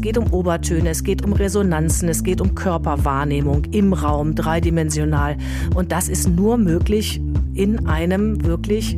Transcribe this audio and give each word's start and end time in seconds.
Es 0.00 0.04
geht 0.04 0.16
um 0.16 0.32
Obertöne, 0.32 0.88
es 0.88 1.04
geht 1.04 1.22
um 1.26 1.34
Resonanzen, 1.34 2.08
es 2.08 2.24
geht 2.24 2.40
um 2.40 2.54
Körperwahrnehmung 2.54 3.66
im 3.70 3.92
Raum, 3.92 4.34
dreidimensional. 4.34 5.36
Und 5.74 5.92
das 5.92 6.08
ist 6.08 6.26
nur 6.26 6.56
möglich 6.56 7.20
in 7.52 7.86
einem 7.86 8.42
wirklich 8.42 8.96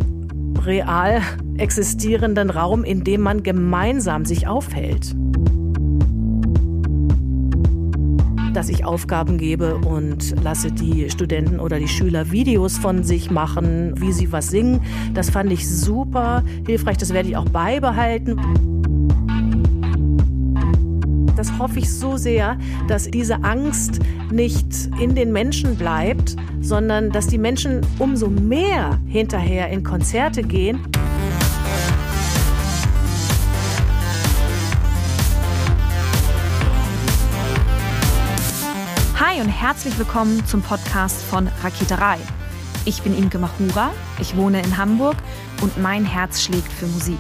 real 0.64 1.20
existierenden 1.56 2.50
Raum, 2.50 2.84
in 2.84 3.02
dem 3.02 3.22
man 3.22 3.42
gemeinsam 3.42 4.24
sich 4.24 4.46
aufhält. 4.46 5.16
dass 8.52 8.68
ich 8.68 8.84
Aufgaben 8.84 9.38
gebe 9.38 9.76
und 9.76 10.36
lasse 10.44 10.70
die 10.70 11.08
Studenten 11.08 11.58
oder 11.58 11.78
die 11.78 11.88
Schüler 11.88 12.30
Videos 12.30 12.76
von 12.76 13.02
sich 13.02 13.30
machen, 13.30 13.94
wie 13.96 14.12
sie 14.12 14.30
was 14.30 14.50
singen. 14.50 14.82
Das 15.14 15.30
fand 15.30 15.50
ich 15.50 15.66
super 15.66 16.44
hilfreich, 16.66 16.98
das 16.98 17.14
werde 17.14 17.30
ich 17.30 17.36
auch 17.38 17.48
beibehalten. 17.48 18.71
Das 21.42 21.58
hoffe 21.58 21.80
ich 21.80 21.92
so 21.92 22.16
sehr, 22.16 22.56
dass 22.86 23.10
diese 23.10 23.42
Angst 23.42 23.98
nicht 24.30 24.64
in 25.00 25.16
den 25.16 25.32
Menschen 25.32 25.74
bleibt, 25.74 26.36
sondern 26.60 27.10
dass 27.10 27.26
die 27.26 27.36
Menschen 27.36 27.80
umso 27.98 28.28
mehr 28.28 29.00
hinterher 29.08 29.68
in 29.70 29.82
Konzerte 29.82 30.44
gehen. 30.44 30.78
Hi 39.18 39.40
und 39.40 39.48
herzlich 39.48 39.98
willkommen 39.98 40.46
zum 40.46 40.62
Podcast 40.62 41.24
von 41.24 41.48
Raketerei. 41.64 42.18
Ich 42.84 43.02
bin 43.02 43.18
Imke 43.18 43.40
Machura, 43.40 43.90
ich 44.20 44.36
wohne 44.36 44.62
in 44.62 44.76
Hamburg 44.76 45.16
und 45.60 45.76
mein 45.82 46.04
Herz 46.04 46.40
schlägt 46.40 46.72
für 46.72 46.86
Musik. 46.86 47.18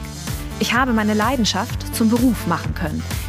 Ich 0.60 0.72
habe 0.72 0.92
meine 0.92 1.14
Leidenschaft 1.14 1.92
zum 1.92 2.08
Beruf 2.08 2.46
machen 2.46 2.72
können. 2.76 3.02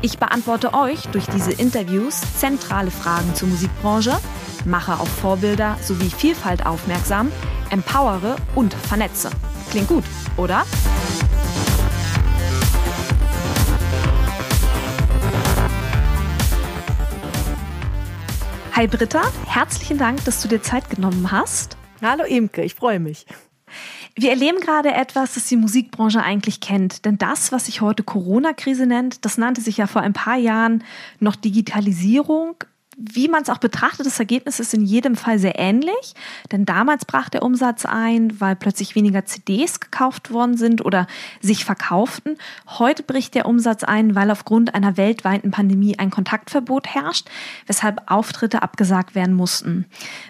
Ich 0.00 0.16
beantworte 0.16 0.74
euch 0.74 1.08
durch 1.08 1.26
diese 1.26 1.50
Interviews 1.50 2.20
zentrale 2.36 2.92
Fragen 2.92 3.34
zur 3.34 3.48
Musikbranche, 3.48 4.16
mache 4.64 4.92
auf 4.92 5.08
Vorbilder 5.08 5.76
sowie 5.82 6.08
Vielfalt 6.08 6.64
aufmerksam, 6.64 7.32
empowere 7.70 8.36
und 8.54 8.74
vernetze. 8.74 9.30
Klingt 9.70 9.88
gut, 9.88 10.04
oder? 10.36 10.64
Hi 18.76 18.86
Britta, 18.86 19.22
herzlichen 19.46 19.98
Dank, 19.98 20.24
dass 20.24 20.40
du 20.40 20.46
dir 20.46 20.62
Zeit 20.62 20.88
genommen 20.90 21.32
hast. 21.32 21.76
Hallo 22.00 22.22
Imke, 22.22 22.62
ich 22.62 22.76
freue 22.76 23.00
mich. 23.00 23.26
Wir 24.20 24.30
erleben 24.30 24.58
gerade 24.58 24.92
etwas, 24.92 25.34
das 25.34 25.46
die 25.46 25.56
Musikbranche 25.56 26.20
eigentlich 26.20 26.58
kennt. 26.60 27.04
Denn 27.04 27.18
das, 27.18 27.52
was 27.52 27.66
sich 27.66 27.82
heute 27.82 28.02
Corona-Krise 28.02 28.84
nennt, 28.84 29.24
das 29.24 29.38
nannte 29.38 29.60
sich 29.60 29.76
ja 29.76 29.86
vor 29.86 30.02
ein 30.02 30.12
paar 30.12 30.36
Jahren 30.36 30.82
noch 31.20 31.36
Digitalisierung 31.36 32.56
wie 33.00 33.28
man 33.28 33.42
es 33.42 33.48
auch 33.48 33.58
betrachtet, 33.58 34.06
das 34.06 34.18
Ergebnis 34.18 34.58
ist 34.58 34.74
in 34.74 34.84
jedem 34.84 35.14
Fall 35.14 35.38
sehr 35.38 35.56
ähnlich. 35.56 36.14
Denn 36.50 36.64
damals 36.64 37.04
brach 37.04 37.28
der 37.28 37.44
Umsatz 37.44 37.86
ein, 37.86 38.40
weil 38.40 38.56
plötzlich 38.56 38.96
weniger 38.96 39.24
CDs 39.24 39.78
gekauft 39.78 40.32
worden 40.32 40.56
sind 40.56 40.84
oder 40.84 41.06
sich 41.40 41.64
verkauften. 41.64 42.36
Heute 42.66 43.04
bricht 43.04 43.36
der 43.36 43.46
Umsatz 43.46 43.84
ein, 43.84 44.16
weil 44.16 44.32
aufgrund 44.32 44.74
einer 44.74 44.96
weltweiten 44.96 45.52
Pandemie 45.52 45.96
ein 45.96 46.10
Kontaktverbot 46.10 46.88
herrscht, 46.88 47.28
weshalb 47.68 48.10
Auftritte 48.10 48.62
abgesagt 48.62 49.14
werden 49.14 49.34
mussten. 49.34 49.86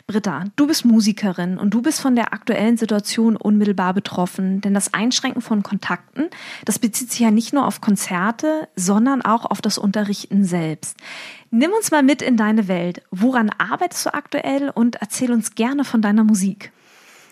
Britta, 0.06 0.44
du 0.56 0.66
bist 0.66 0.84
Musikerin 0.84 1.56
und 1.56 1.72
du 1.72 1.80
bist 1.80 2.00
von 2.00 2.16
der 2.16 2.34
aktuellen 2.34 2.76
Situation 2.76 3.36
unmittelbar 3.36 3.94
betroffen. 3.94 4.60
Denn 4.60 4.74
das 4.74 4.92
Einschränken 4.92 5.40
von 5.40 5.62
Kontakten, 5.62 6.28
das 6.66 6.78
bezieht 6.78 7.12
sich 7.12 7.20
ja 7.20 7.30
nicht 7.30 7.54
nur 7.54 7.66
auf 7.66 7.80
Konzerte, 7.80 8.68
sondern 8.76 9.22
auch 9.22 9.46
auf 9.46 9.62
das 9.62 9.78
Unterrichten 9.78 10.44
selbst. 10.44 10.98
Nimm 11.50 11.72
uns 11.72 11.90
mal 11.90 12.02
mit 12.02 12.22
in 12.22 12.36
deine 12.36 12.68
Welt. 12.68 13.02
Woran 13.10 13.50
arbeitest 13.50 14.06
du 14.06 14.14
aktuell 14.14 14.70
und 14.70 14.96
erzähl 14.96 15.32
uns 15.32 15.54
gerne 15.54 15.84
von 15.84 16.02
deiner 16.02 16.24
Musik. 16.24 16.72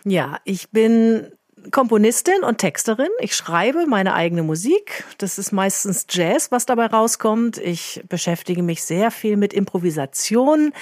Ja, 0.05 0.39
ich 0.45 0.71
bin 0.71 1.33
Komponistin 1.71 2.43
und 2.43 2.59
Texterin. 2.59 3.09
Ich 3.19 3.35
schreibe 3.35 3.87
meine 3.87 4.15
eigene 4.15 4.43
Musik. 4.43 5.05
Das 5.19 5.39
ist 5.39 5.53
meistens 5.53 6.07
Jazz, 6.09 6.51
was 6.51 6.67
dabei 6.67 6.87
rauskommt. 6.87 7.59
Ich 7.59 8.03
beschäftige 8.09 8.63
mich 8.63 8.85
sehr 8.85 9.11
viel 9.11 9.37
mit 9.37 9.53
Improvisation, 9.53 10.73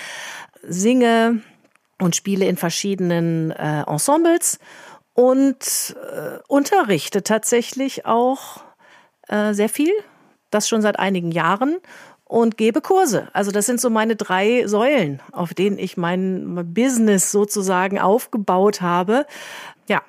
singe 0.62 1.40
und 2.00 2.16
spiele 2.16 2.46
in 2.46 2.56
verschiedenen 2.56 3.50
äh, 3.52 3.82
Ensembles 3.82 4.58
und 5.14 5.96
äh, 6.12 6.38
unterrichte 6.48 7.22
tatsächlich 7.22 8.04
auch 8.04 8.64
äh, 9.28 9.54
sehr 9.54 9.68
viel. 9.68 9.92
Das 10.50 10.68
schon 10.68 10.82
seit 10.82 10.98
einigen 10.98 11.32
Jahren 11.32 11.78
und 12.24 12.56
gebe 12.56 12.80
Kurse. 12.80 13.28
Also 13.32 13.50
das 13.50 13.66
sind 13.66 13.80
so 13.80 13.90
meine 13.90 14.16
drei 14.16 14.66
Säulen, 14.66 15.20
auf 15.32 15.54
denen 15.54 15.78
ich 15.78 15.96
mein 15.96 16.72
Business 16.74 17.30
sozusagen 17.30 17.98
aufgebaut 17.98 18.80
habe. 18.80 19.26
Ja. 19.88 20.02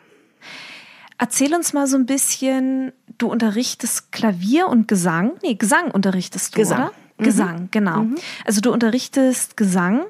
Erzähl 1.18 1.54
uns 1.54 1.74
mal 1.74 1.88
so 1.88 1.98
ein 1.98 2.06
bisschen, 2.06 2.92
du 3.18 3.28
unterrichtest 3.28 4.12
Klavier 4.12 4.68
und 4.68 4.88
Gesang. 4.88 5.34
Nee, 5.44 5.56
Gesang 5.56 5.92
unterrichtest 5.92 6.56
du, 6.56 6.60
Gesang. 6.60 6.84
oder? 6.84 6.92
Mhm. 7.18 7.24
Gesang, 7.24 7.68
genau. 7.72 8.00
Mhm. 8.02 8.16
Also 8.46 8.60
du 8.62 8.72
unterrichtest 8.72 9.56
Gesang. 9.56 10.06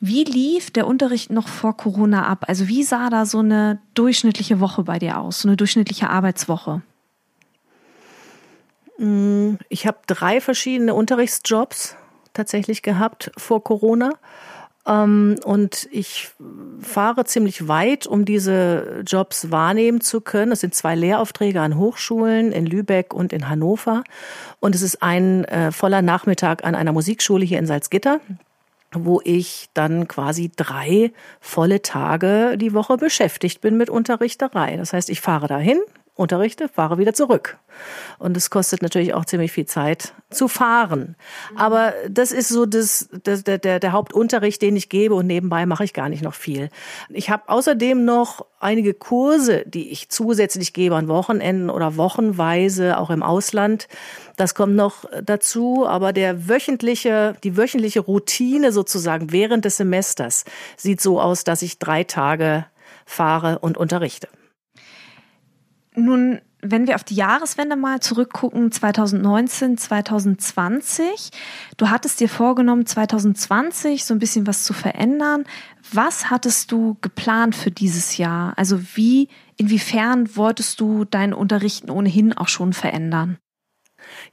Wie 0.00 0.24
lief 0.24 0.70
der 0.70 0.86
Unterricht 0.86 1.30
noch 1.30 1.48
vor 1.48 1.76
Corona 1.76 2.26
ab? 2.26 2.44
Also 2.48 2.68
wie 2.68 2.82
sah 2.82 3.10
da 3.10 3.26
so 3.26 3.40
eine 3.40 3.80
durchschnittliche 3.94 4.60
Woche 4.60 4.84
bei 4.84 4.98
dir 4.98 5.18
aus, 5.18 5.40
so 5.42 5.48
eine 5.48 5.56
durchschnittliche 5.56 6.08
Arbeitswoche? 6.08 6.82
Mm, 8.98 9.54
ich 9.68 9.86
habe 9.86 9.98
drei 10.06 10.40
verschiedene 10.40 10.94
Unterrichtsjobs 10.94 11.96
tatsächlich 12.32 12.82
gehabt 12.82 13.30
vor 13.36 13.62
Corona. 13.62 14.10
Ähm, 14.86 15.36
und 15.44 15.88
ich 15.90 16.30
fahre 16.80 17.24
ziemlich 17.24 17.66
weit, 17.68 18.06
um 18.06 18.24
diese 18.24 19.02
Jobs 19.06 19.50
wahrnehmen 19.50 20.00
zu 20.00 20.20
können. 20.20 20.52
Es 20.52 20.60
sind 20.60 20.74
zwei 20.74 20.94
Lehraufträge 20.94 21.60
an 21.60 21.76
Hochschulen 21.76 22.52
in 22.52 22.66
Lübeck 22.66 23.12
und 23.12 23.32
in 23.32 23.48
Hannover. 23.48 24.04
Und 24.60 24.74
es 24.74 24.82
ist 24.82 25.02
ein 25.02 25.44
äh, 25.46 25.72
voller 25.72 26.02
Nachmittag 26.02 26.64
an 26.64 26.74
einer 26.74 26.92
Musikschule 26.92 27.44
hier 27.44 27.58
in 27.58 27.66
Salzgitter 27.66 28.20
wo 28.98 29.20
ich 29.24 29.68
dann 29.74 30.08
quasi 30.08 30.50
drei 30.54 31.12
volle 31.40 31.82
Tage 31.82 32.56
die 32.56 32.72
Woche 32.72 32.96
beschäftigt 32.96 33.60
bin 33.60 33.76
mit 33.76 33.90
Unterrichterei. 33.90 34.76
Das 34.76 34.92
heißt, 34.92 35.10
ich 35.10 35.20
fahre 35.20 35.48
dahin, 35.48 35.78
unterrichte, 36.16 36.68
fahre 36.68 36.96
wieder 36.98 37.12
zurück. 37.12 37.58
Und 38.18 38.36
es 38.36 38.48
kostet 38.48 38.80
natürlich 38.82 39.12
auch 39.12 39.26
ziemlich 39.26 39.52
viel 39.52 39.66
Zeit 39.66 40.14
zu 40.30 40.48
fahren. 40.48 41.14
Aber 41.54 41.92
das 42.08 42.32
ist 42.32 42.48
so 42.48 42.64
das, 42.64 43.08
das, 43.22 43.44
der, 43.44 43.58
der, 43.58 43.78
der 43.78 43.92
Hauptunterricht, 43.92 44.62
den 44.62 44.76
ich 44.76 44.88
gebe 44.88 45.14
und 45.14 45.26
nebenbei 45.26 45.66
mache 45.66 45.84
ich 45.84 45.92
gar 45.92 46.08
nicht 46.08 46.22
noch 46.22 46.34
viel. 46.34 46.70
Ich 47.10 47.28
habe 47.28 47.48
außerdem 47.48 48.04
noch 48.04 48.46
einige 48.60 48.94
Kurse, 48.94 49.64
die 49.66 49.90
ich 49.90 50.08
zusätzlich 50.08 50.72
gebe 50.72 50.96
an 50.96 51.08
Wochenenden 51.08 51.68
oder 51.68 51.98
wochenweise, 51.98 52.98
auch 52.98 53.10
im 53.10 53.22
Ausland. 53.22 53.86
Das 54.36 54.54
kommt 54.54 54.74
noch 54.74 55.04
dazu, 55.22 55.86
aber 55.86 56.14
der 56.14 56.48
wöchentliche, 56.48 57.36
die 57.44 57.58
wöchentliche 57.58 58.00
Routine 58.00 58.72
sozusagen 58.72 59.32
während 59.32 59.66
des 59.66 59.76
Semesters 59.76 60.44
sieht 60.78 61.02
so 61.02 61.20
aus, 61.20 61.44
dass 61.44 61.60
ich 61.60 61.78
drei 61.78 62.04
Tage 62.04 62.64
fahre 63.04 63.58
und 63.58 63.76
unterrichte. 63.76 64.28
Nun, 65.96 66.40
wenn 66.60 66.86
wir 66.86 66.94
auf 66.94 67.04
die 67.04 67.14
Jahreswende 67.14 67.74
mal 67.74 68.00
zurückgucken, 68.00 68.70
2019, 68.70 69.78
2020, 69.78 71.30
du 71.76 71.88
hattest 71.88 72.20
dir 72.20 72.28
vorgenommen, 72.28 72.84
2020 72.86 74.04
so 74.04 74.14
ein 74.14 74.18
bisschen 74.18 74.46
was 74.46 74.64
zu 74.64 74.74
verändern. 74.74 75.44
Was 75.92 76.28
hattest 76.30 76.70
du 76.72 76.96
geplant 77.00 77.54
für 77.54 77.70
dieses 77.70 78.18
Jahr? 78.18 78.52
Also 78.56 78.80
wie, 78.94 79.28
inwiefern 79.56 80.36
wolltest 80.36 80.80
du 80.80 81.04
dein 81.04 81.32
Unterrichten 81.32 81.90
ohnehin 81.90 82.32
auch 82.34 82.48
schon 82.48 82.72
verändern? 82.72 83.38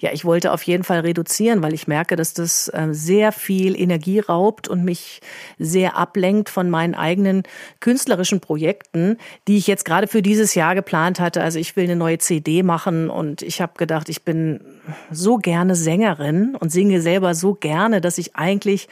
Ja, 0.04 0.12
ich 0.12 0.26
wollte 0.26 0.52
auf 0.52 0.64
jeden 0.64 0.84
Fall 0.84 1.00
reduzieren, 1.00 1.64
weil 1.64 1.74
ich 1.74 1.88
merke, 1.88 2.18
dass 2.18 2.34
das 2.34 2.68
äh, 2.68 2.90
sehr 2.92 3.32
viel 3.32 3.80
Energie 3.80 4.20
raubt 4.20 4.68
und 4.68 4.84
mich 4.84 5.22
sehr 5.60 5.96
ablenkt 5.96 6.50
von 6.50 6.70
meinen 6.70 6.94
eigenen 6.94 7.44
künstlerischen 7.80 8.42
Projekten, 8.42 9.18
die 9.48 9.56
ich 9.56 9.66
jetzt 9.66 9.86
gerade 9.86 10.08
für 10.08 10.22
dieses 10.22 10.56
Jahr 10.56 10.76
geplant 10.76 11.22
hatte. 11.22 11.42
Also 11.42 11.58
ich 11.58 11.78
will 11.78 11.86
eine 11.86 11.96
neue 11.96 12.18
CD 12.18 12.64
machen 12.64 13.10
und 13.10 13.44
ich 13.44 13.62
habe 13.62 13.78
gedacht, 13.78 14.10
ich 14.10 14.24
bin 14.24 14.60
so 15.10 15.38
gerne 15.38 15.74
Sängerin 15.74 16.58
und 16.60 16.70
singe 16.70 17.00
selber 17.00 17.34
so 17.34 17.54
gerne, 17.54 18.02
dass 18.02 18.18
ich 18.18 18.36
eigentlich 18.36 18.90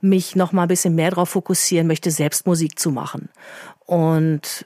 mich 0.00 0.36
noch 0.36 0.52
mal 0.52 0.62
ein 0.62 0.68
bisschen 0.68 0.94
mehr 0.94 1.10
darauf 1.10 1.30
fokussieren 1.30 1.88
möchte, 1.88 2.12
selbst 2.12 2.46
Musik 2.46 2.78
zu 2.78 2.92
machen. 2.92 3.30
Und 3.84 4.64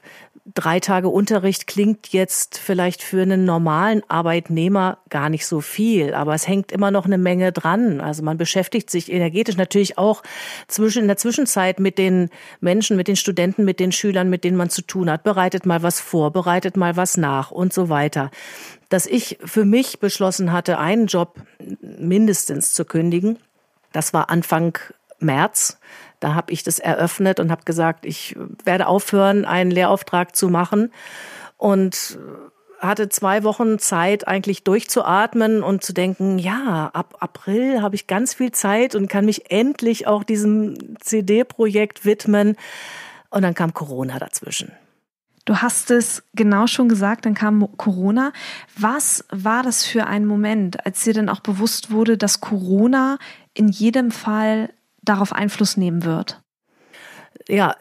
drei 0.55 0.81
Tage 0.81 1.09
Unterricht 1.09 1.67
klingt 1.67 2.13
jetzt 2.13 2.59
vielleicht 2.59 3.03
für 3.03 3.23
einen 3.23 3.45
normalen 3.45 4.03
Arbeitnehmer 4.09 4.99
gar 5.09 5.29
nicht 5.29 5.47
so 5.47 5.61
viel, 5.61 6.15
aber 6.15 6.35
es 6.35 6.47
hängt 6.47 6.71
immer 6.71 6.91
noch 6.91 7.05
eine 7.05 7.19
Menge 7.19 7.53
dran. 7.53 8.01
Also 8.01 8.23
man 8.23 8.37
beschäftigt 8.37 8.89
sich 8.91 9.11
energetisch 9.11 9.57
natürlich 9.57 9.99
auch 9.99 10.23
zwischen, 10.69 11.03
in 11.03 11.09
der 11.09 11.17
Zwischenzeit 11.17 11.81
mit 11.81 11.99
den 11.99 12.31
Menschen, 12.61 12.97
mit 12.97 13.09
den 13.09 13.17
Studenten, 13.17 13.65
mit 13.65 13.81
den 13.81 13.93
Schülern, 13.93 14.31
mit 14.31 14.45
denen 14.45 14.57
man 14.57 14.71
zu 14.71 14.83
tun 14.83 15.11
hat, 15.11 15.25
bereitet 15.25 15.67
mal 15.67 15.83
was 15.83 16.01
vor, 16.01 16.33
bereitet 16.33 16.77
mal 16.77 16.97
was 16.97 17.17
nach 17.17 17.51
und 17.51 17.73
so 17.73 17.89
weiter. 17.89 18.31
Dass 18.89 19.07
ich 19.07 19.39
für 19.45 19.65
mich 19.65 19.99
beschlossen 19.99 20.53
hatte, 20.53 20.79
einen 20.79 21.07
Job 21.07 21.41
mindestens 21.81 22.73
zu 22.73 22.85
kündigen, 22.85 23.39
das 23.93 24.13
war 24.13 24.31
Anfang 24.31 24.79
März. 25.19 25.79
Da 26.21 26.35
habe 26.35 26.53
ich 26.53 26.63
das 26.63 26.79
eröffnet 26.79 27.41
und 27.41 27.51
habe 27.51 27.63
gesagt, 27.65 28.07
ich 28.07 28.37
werde 28.65 28.87
aufhören, 28.87 29.45
einen 29.45 29.71
Lehrauftrag 29.71 30.35
zu 30.35 30.49
machen 30.49 30.93
und 31.57 32.19
hatte 32.81 33.09
zwei 33.09 33.43
Wochen 33.43 33.79
Zeit, 33.79 34.29
eigentlich 34.29 34.65
durchzuatmen 34.65 35.63
und 35.63 35.83
zu 35.83 35.93
denken, 35.93 36.39
ja, 36.39 36.91
ab 36.93 37.17
April 37.21 37.83
habe 37.83 37.95
ich 37.95 38.07
ganz 38.07 38.35
viel 38.35 38.53
Zeit 38.53 38.95
und 38.95 39.09
kann 39.09 39.25
mich 39.25 39.51
endlich 39.51 40.07
auch 40.07 40.25
diesem 40.25 40.97
CD-Projekt 41.01 42.05
widmen. 42.05 42.57
Und 43.31 43.43
dann 43.43 43.55
kam 43.55 43.75
Corona 43.75 44.19
dazwischen. 44.19 44.73
Du 45.45 45.59
hast 45.59 45.91
es 45.91 46.25
genau 46.35 46.67
schon 46.67 46.89
gesagt, 46.89 47.25
dann 47.25 47.35
kam 47.35 47.77
Corona. 47.77 48.33
Was 48.77 49.25
war 49.31 49.63
das 49.63 49.85
für 49.85 50.07
ein 50.07 50.27
Moment, 50.27 50.85
als 50.85 51.05
dir 51.05 51.15
dann 51.15 51.29
auch 51.29 51.41
bewusst 51.41 51.91
wurde, 51.91 52.19
dass 52.19 52.41
Corona 52.41 53.19
in 53.55 53.69
jedem 53.69 54.11
Fall 54.11 54.71
darauf 55.09 55.33
Einfluss 55.33 55.77
nehmen 55.77 56.05
wird? 56.05 56.43
Ja, 57.49 57.77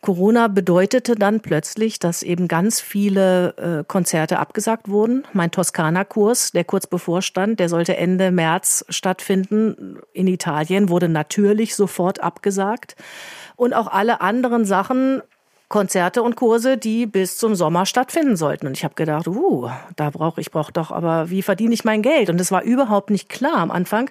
Corona 0.00 0.48
bedeutete 0.48 1.14
dann 1.14 1.40
plötzlich, 1.40 1.98
dass 1.98 2.22
eben 2.22 2.48
ganz 2.48 2.80
viele 2.80 3.80
äh, 3.80 3.84
Konzerte 3.86 4.38
abgesagt 4.38 4.88
wurden. 4.88 5.24
Mein 5.34 5.50
Toskana-Kurs, 5.50 6.52
der 6.52 6.64
kurz 6.64 6.86
bevorstand, 6.86 7.60
der 7.60 7.68
sollte 7.68 7.96
Ende 7.96 8.30
März 8.30 8.84
stattfinden 8.88 9.98
in 10.14 10.26
Italien, 10.26 10.88
wurde 10.88 11.08
natürlich 11.10 11.74
sofort 11.74 12.22
abgesagt. 12.22 12.96
Und 13.56 13.74
auch 13.74 13.88
alle 13.88 14.22
anderen 14.22 14.64
Sachen 14.64 15.20
Konzerte 15.70 16.24
und 16.24 16.34
Kurse, 16.34 16.76
die 16.76 17.06
bis 17.06 17.38
zum 17.38 17.54
Sommer 17.54 17.86
stattfinden 17.86 18.34
sollten. 18.34 18.66
Und 18.66 18.76
ich 18.76 18.82
habe 18.82 18.96
gedacht, 18.96 19.28
uh, 19.28 19.70
da 19.94 20.10
brauche 20.10 20.40
ich 20.40 20.50
brauche 20.50 20.72
doch, 20.72 20.90
aber 20.90 21.30
wie 21.30 21.42
verdiene 21.42 21.72
ich 21.72 21.84
mein 21.84 22.02
Geld? 22.02 22.28
Und 22.28 22.40
es 22.40 22.50
war 22.50 22.64
überhaupt 22.64 23.08
nicht 23.08 23.28
klar 23.28 23.58
am 23.58 23.70
Anfang, 23.70 24.10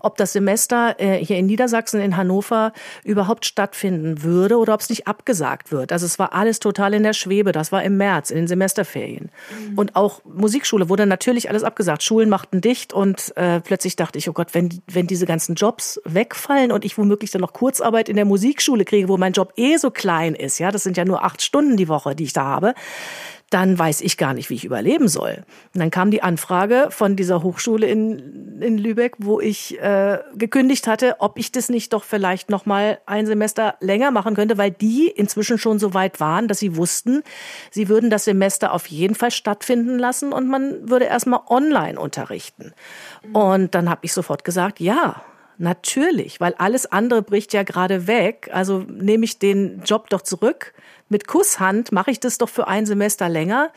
ob 0.00 0.18
das 0.18 0.34
Semester 0.34 0.96
äh, 0.98 1.16
hier 1.16 1.38
in 1.38 1.46
Niedersachsen 1.46 1.98
in 2.02 2.18
Hannover 2.18 2.74
überhaupt 3.04 3.46
stattfinden 3.46 4.22
würde 4.22 4.58
oder 4.58 4.74
ob 4.74 4.80
es 4.80 4.90
nicht 4.90 5.08
abgesagt 5.08 5.72
wird. 5.72 5.92
Also 5.92 6.04
es 6.04 6.18
war 6.18 6.34
alles 6.34 6.60
total 6.60 6.92
in 6.92 7.04
der 7.04 7.14
Schwebe. 7.14 7.52
Das 7.52 7.72
war 7.72 7.82
im 7.82 7.96
März 7.96 8.30
in 8.30 8.36
den 8.36 8.46
Semesterferien. 8.46 9.30
Mhm. 9.70 9.78
Und 9.78 9.96
auch 9.96 10.20
Musikschule 10.26 10.90
wurde 10.90 11.06
natürlich 11.06 11.48
alles 11.48 11.64
abgesagt. 11.64 12.02
Schulen 12.02 12.28
machten 12.28 12.60
dicht 12.60 12.92
und 12.92 13.34
äh, 13.34 13.60
plötzlich 13.60 13.96
dachte 13.96 14.18
ich, 14.18 14.28
oh 14.28 14.34
Gott, 14.34 14.52
wenn 14.52 14.82
wenn 14.86 15.06
diese 15.06 15.24
ganzen 15.24 15.54
Jobs 15.54 15.98
wegfallen 16.04 16.70
und 16.70 16.84
ich 16.84 16.98
womöglich 16.98 17.30
dann 17.30 17.40
noch 17.40 17.54
Kurzarbeit 17.54 18.10
in 18.10 18.16
der 18.16 18.26
Musikschule 18.26 18.84
kriege, 18.84 19.08
wo 19.08 19.16
mein 19.16 19.32
Job 19.32 19.54
eh 19.56 19.78
so 19.78 19.90
klein 19.90 20.34
ist, 20.34 20.58
ja, 20.58 20.70
das 20.70 20.82
sind 20.82 20.97
ja 20.98 21.04
nur 21.04 21.24
acht 21.24 21.42
Stunden 21.42 21.76
die 21.76 21.88
Woche, 21.88 22.14
die 22.14 22.24
ich 22.24 22.32
da 22.32 22.44
habe, 22.44 22.74
dann 23.50 23.78
weiß 23.78 24.02
ich 24.02 24.18
gar 24.18 24.34
nicht, 24.34 24.50
wie 24.50 24.54
ich 24.54 24.64
überleben 24.64 25.08
soll. 25.08 25.44
Und 25.74 25.80
dann 25.80 25.90
kam 25.90 26.10
die 26.10 26.22
Anfrage 26.22 26.88
von 26.90 27.16
dieser 27.16 27.42
Hochschule 27.42 27.86
in, 27.86 28.60
in 28.60 28.76
Lübeck, 28.76 29.14
wo 29.18 29.40
ich 29.40 29.80
äh, 29.80 30.18
gekündigt 30.34 30.86
hatte, 30.86 31.16
ob 31.20 31.38
ich 31.38 31.50
das 31.50 31.70
nicht 31.70 31.94
doch 31.94 32.04
vielleicht 32.04 32.50
noch 32.50 32.66
mal 32.66 32.98
ein 33.06 33.26
Semester 33.26 33.76
länger 33.80 34.10
machen 34.10 34.34
könnte, 34.34 34.58
weil 34.58 34.70
die 34.70 35.08
inzwischen 35.08 35.56
schon 35.56 35.78
so 35.78 35.94
weit 35.94 36.20
waren, 36.20 36.46
dass 36.46 36.58
sie 36.58 36.76
wussten, 36.76 37.22
sie 37.70 37.88
würden 37.88 38.10
das 38.10 38.24
Semester 38.24 38.74
auf 38.74 38.86
jeden 38.88 39.14
Fall 39.14 39.30
stattfinden 39.30 39.98
lassen 39.98 40.32
und 40.32 40.46
man 40.46 40.90
würde 40.90 41.06
erstmal 41.06 41.40
online 41.48 41.98
unterrichten. 41.98 42.74
Und 43.32 43.74
dann 43.74 43.88
habe 43.88 44.00
ich 44.02 44.12
sofort 44.12 44.44
gesagt, 44.44 44.78
ja, 44.78 45.22
Natürlich, 45.58 46.40
weil 46.40 46.54
alles 46.54 46.86
andere 46.86 47.22
bricht 47.22 47.52
ja 47.52 47.64
gerade 47.64 48.06
weg. 48.06 48.48
Also 48.52 48.78
nehme 48.88 49.24
ich 49.24 49.38
den 49.38 49.82
Job 49.84 50.08
doch 50.08 50.22
zurück. 50.22 50.72
Mit 51.08 51.26
Kusshand 51.26 51.90
mache 51.90 52.10
ich 52.10 52.20
das 52.20 52.38
doch 52.38 52.48
für 52.48 52.68
ein 52.68 52.86
Semester 52.86 53.28
länger. 53.28 53.70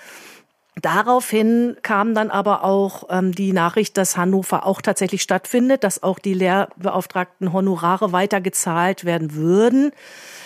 Daraufhin 0.82 1.76
kam 1.82 2.14
dann 2.14 2.32
aber 2.32 2.64
auch 2.64 3.04
ähm, 3.10 3.34
die 3.34 3.52
Nachricht, 3.52 3.98
dass 3.98 4.16
Hannover 4.16 4.66
auch 4.66 4.82
tatsächlich 4.82 5.22
stattfindet, 5.22 5.84
dass 5.84 6.02
auch 6.02 6.18
die 6.18 6.34
Lehrbeauftragten 6.34 7.52
Honorare 7.52 8.14
weiter 8.14 8.40
gezahlt 8.40 9.04
werden 9.04 9.34
würden. 9.34 9.92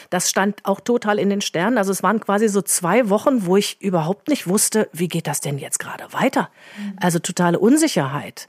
Das 0.10 0.30
stand 0.30 0.66
auch 0.66 0.80
total 0.80 1.20
in 1.20 1.30
den 1.30 1.42
Sternen. 1.42 1.78
Also 1.78 1.92
es 1.92 2.02
waren 2.02 2.20
quasi 2.20 2.48
so 2.48 2.62
zwei 2.62 3.10
Wochen, 3.10 3.46
wo 3.46 3.58
ich 3.58 3.82
überhaupt 3.82 4.28
nicht 4.28 4.48
wusste, 4.48 4.90
wie 4.94 5.10
geht 5.10 5.28
das 5.28 5.42
denn 5.42 5.58
jetzt 5.58 5.80
gerade 5.80 6.12
weiter? 6.12 6.50
Also 6.98 7.20
totale 7.20 7.60
Unsicherheit. 7.60 8.48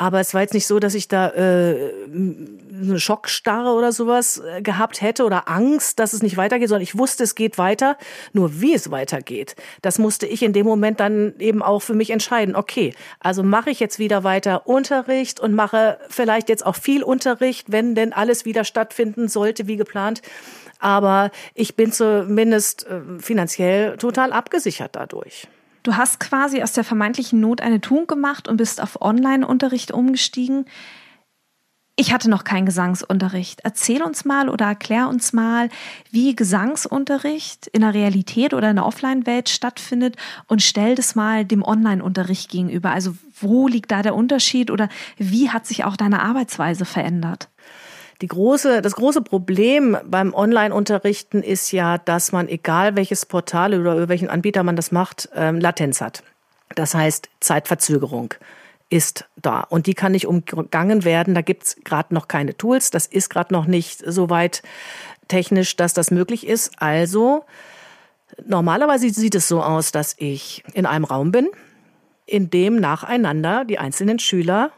Aber 0.00 0.20
es 0.20 0.32
war 0.32 0.42
jetzt 0.42 0.54
nicht 0.54 0.68
so, 0.68 0.78
dass 0.78 0.94
ich 0.94 1.08
da 1.08 1.30
äh, 1.30 1.92
eine 2.06 3.00
Schockstarre 3.00 3.72
oder 3.72 3.90
sowas 3.90 4.38
äh, 4.38 4.62
gehabt 4.62 5.02
hätte 5.02 5.24
oder 5.24 5.48
Angst, 5.48 5.98
dass 5.98 6.12
es 6.12 6.22
nicht 6.22 6.36
weitergeht, 6.36 6.68
sondern 6.68 6.84
ich 6.84 6.96
wusste, 6.96 7.24
es 7.24 7.34
geht 7.34 7.58
weiter. 7.58 7.98
Nur 8.32 8.60
wie 8.60 8.74
es 8.74 8.92
weitergeht, 8.92 9.56
das 9.82 9.98
musste 9.98 10.26
ich 10.28 10.44
in 10.44 10.52
dem 10.52 10.66
Moment 10.66 11.00
dann 11.00 11.34
eben 11.40 11.64
auch 11.64 11.80
für 11.80 11.94
mich 11.94 12.10
entscheiden. 12.10 12.54
Okay, 12.54 12.94
also 13.18 13.42
mache 13.42 13.70
ich 13.70 13.80
jetzt 13.80 13.98
wieder 13.98 14.22
weiter 14.22 14.68
Unterricht 14.68 15.40
und 15.40 15.52
mache 15.52 15.98
vielleicht 16.08 16.48
jetzt 16.48 16.64
auch 16.64 16.76
viel 16.76 17.02
Unterricht, 17.02 17.72
wenn 17.72 17.96
denn 17.96 18.12
alles 18.12 18.44
wieder 18.44 18.62
stattfinden 18.62 19.26
sollte 19.26 19.66
wie 19.66 19.76
geplant. 19.76 20.22
Aber 20.78 21.32
ich 21.54 21.74
bin 21.74 21.90
zumindest 21.90 22.86
äh, 22.86 23.00
finanziell 23.20 23.96
total 23.96 24.32
abgesichert 24.32 24.94
dadurch. 24.94 25.48
Du 25.82 25.96
hast 25.96 26.20
quasi 26.20 26.62
aus 26.62 26.72
der 26.72 26.84
vermeintlichen 26.84 27.40
Not 27.40 27.60
eine 27.60 27.80
Tugend 27.80 28.08
gemacht 28.08 28.48
und 28.48 28.56
bist 28.56 28.82
auf 28.82 29.00
Online-Unterricht 29.00 29.92
umgestiegen. 29.92 30.66
Ich 32.00 32.12
hatte 32.12 32.30
noch 32.30 32.44
keinen 32.44 32.66
Gesangsunterricht. 32.66 33.62
Erzähl 33.64 34.02
uns 34.02 34.24
mal 34.24 34.48
oder 34.48 34.66
erklär 34.66 35.08
uns 35.08 35.32
mal, 35.32 35.68
wie 36.12 36.36
Gesangsunterricht 36.36 37.66
in 37.66 37.80
der 37.80 37.92
Realität 37.92 38.54
oder 38.54 38.70
in 38.70 38.76
der 38.76 38.86
Offline-Welt 38.86 39.48
stattfindet 39.48 40.14
und 40.46 40.62
stell 40.62 40.94
das 40.94 41.16
mal 41.16 41.44
dem 41.44 41.64
Online-Unterricht 41.64 42.50
gegenüber. 42.50 42.92
Also 42.92 43.16
wo 43.40 43.66
liegt 43.66 43.90
da 43.90 44.02
der 44.02 44.14
Unterschied 44.14 44.70
oder 44.70 44.88
wie 45.16 45.50
hat 45.50 45.66
sich 45.66 45.84
auch 45.84 45.96
deine 45.96 46.22
Arbeitsweise 46.22 46.84
verändert? 46.84 47.48
Die 48.20 48.26
große, 48.26 48.82
das 48.82 48.96
große 48.96 49.22
Problem 49.22 49.96
beim 50.04 50.34
Online-Unterrichten 50.34 51.42
ist 51.42 51.70
ja, 51.70 51.98
dass 51.98 52.32
man, 52.32 52.48
egal 52.48 52.96
welches 52.96 53.26
Portal 53.26 53.78
oder 53.78 53.94
über 53.94 54.08
welchen 54.08 54.28
Anbieter 54.28 54.64
man 54.64 54.74
das 54.74 54.90
macht, 54.90 55.28
ähm, 55.36 55.60
Latenz 55.60 56.00
hat. 56.00 56.24
Das 56.74 56.94
heißt 56.94 57.28
Zeitverzögerung 57.40 58.34
ist 58.90 59.26
da 59.36 59.60
und 59.60 59.86
die 59.86 59.94
kann 59.94 60.12
nicht 60.12 60.26
umgangen 60.26 61.04
werden. 61.04 61.34
Da 61.34 61.42
gibt's 61.42 61.76
gerade 61.84 62.14
noch 62.14 62.26
keine 62.26 62.56
Tools. 62.56 62.90
Das 62.90 63.06
ist 63.06 63.28
gerade 63.28 63.52
noch 63.52 63.66
nicht 63.66 64.02
so 64.04 64.30
weit 64.30 64.62
technisch, 65.28 65.76
dass 65.76 65.92
das 65.92 66.10
möglich 66.10 66.46
ist. 66.46 66.72
Also 66.78 67.44
normalerweise 68.44 69.10
sieht 69.10 69.34
es 69.34 69.46
so 69.46 69.62
aus, 69.62 69.92
dass 69.92 70.14
ich 70.18 70.64
in 70.72 70.86
einem 70.86 71.04
Raum 71.04 71.32
bin, 71.32 71.48
in 72.24 72.50
dem 72.50 72.80
nacheinander 72.80 73.64
die 73.64 73.78
einzelnen 73.78 74.18
Schüler 74.18 74.72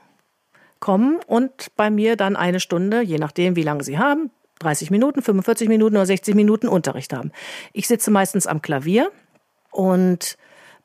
kommen 0.80 1.18
und 1.26 1.68
bei 1.76 1.90
mir 1.90 2.16
dann 2.16 2.36
eine 2.36 2.60
Stunde, 2.60 3.02
je 3.02 3.18
nachdem, 3.18 3.56
wie 3.56 3.62
lange 3.62 3.84
sie 3.84 3.98
haben, 3.98 4.30
30 4.60 4.90
Minuten, 4.90 5.22
45 5.22 5.68
Minuten 5.68 5.96
oder 5.96 6.06
60 6.06 6.34
Minuten 6.34 6.68
Unterricht 6.68 7.12
haben. 7.12 7.32
Ich 7.72 7.86
sitze 7.86 8.10
meistens 8.10 8.46
am 8.46 8.62
Klavier 8.62 9.10
und 9.70 10.36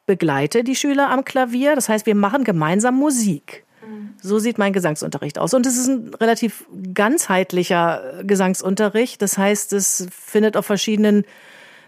begleite 0.05 0.63
die 0.63 0.75
Schüler 0.75 1.09
am 1.09 1.25
Klavier. 1.25 1.75
Das 1.75 1.89
heißt, 1.89 2.05
wir 2.05 2.15
machen 2.15 2.43
gemeinsam 2.43 2.95
Musik. 2.95 3.65
So 4.21 4.39
sieht 4.39 4.57
mein 4.57 4.73
Gesangsunterricht 4.73 5.37
aus. 5.37 5.53
Und 5.53 5.65
es 5.65 5.77
ist 5.77 5.87
ein 5.87 6.13
relativ 6.15 6.65
ganzheitlicher 6.93 8.23
Gesangsunterricht. 8.23 9.21
Das 9.21 9.37
heißt, 9.37 9.73
es 9.73 10.07
findet 10.11 10.57
auf 10.57 10.65
verschiedenen 10.65 11.25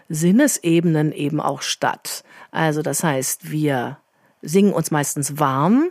Sinnesebenen 0.08 1.12
eben 1.12 1.40
auch 1.40 1.62
statt. 1.62 2.22
Also 2.50 2.82
das 2.82 3.02
heißt, 3.02 3.50
wir 3.50 3.98
singen 4.42 4.72
uns 4.72 4.90
meistens 4.90 5.38
warm. 5.38 5.88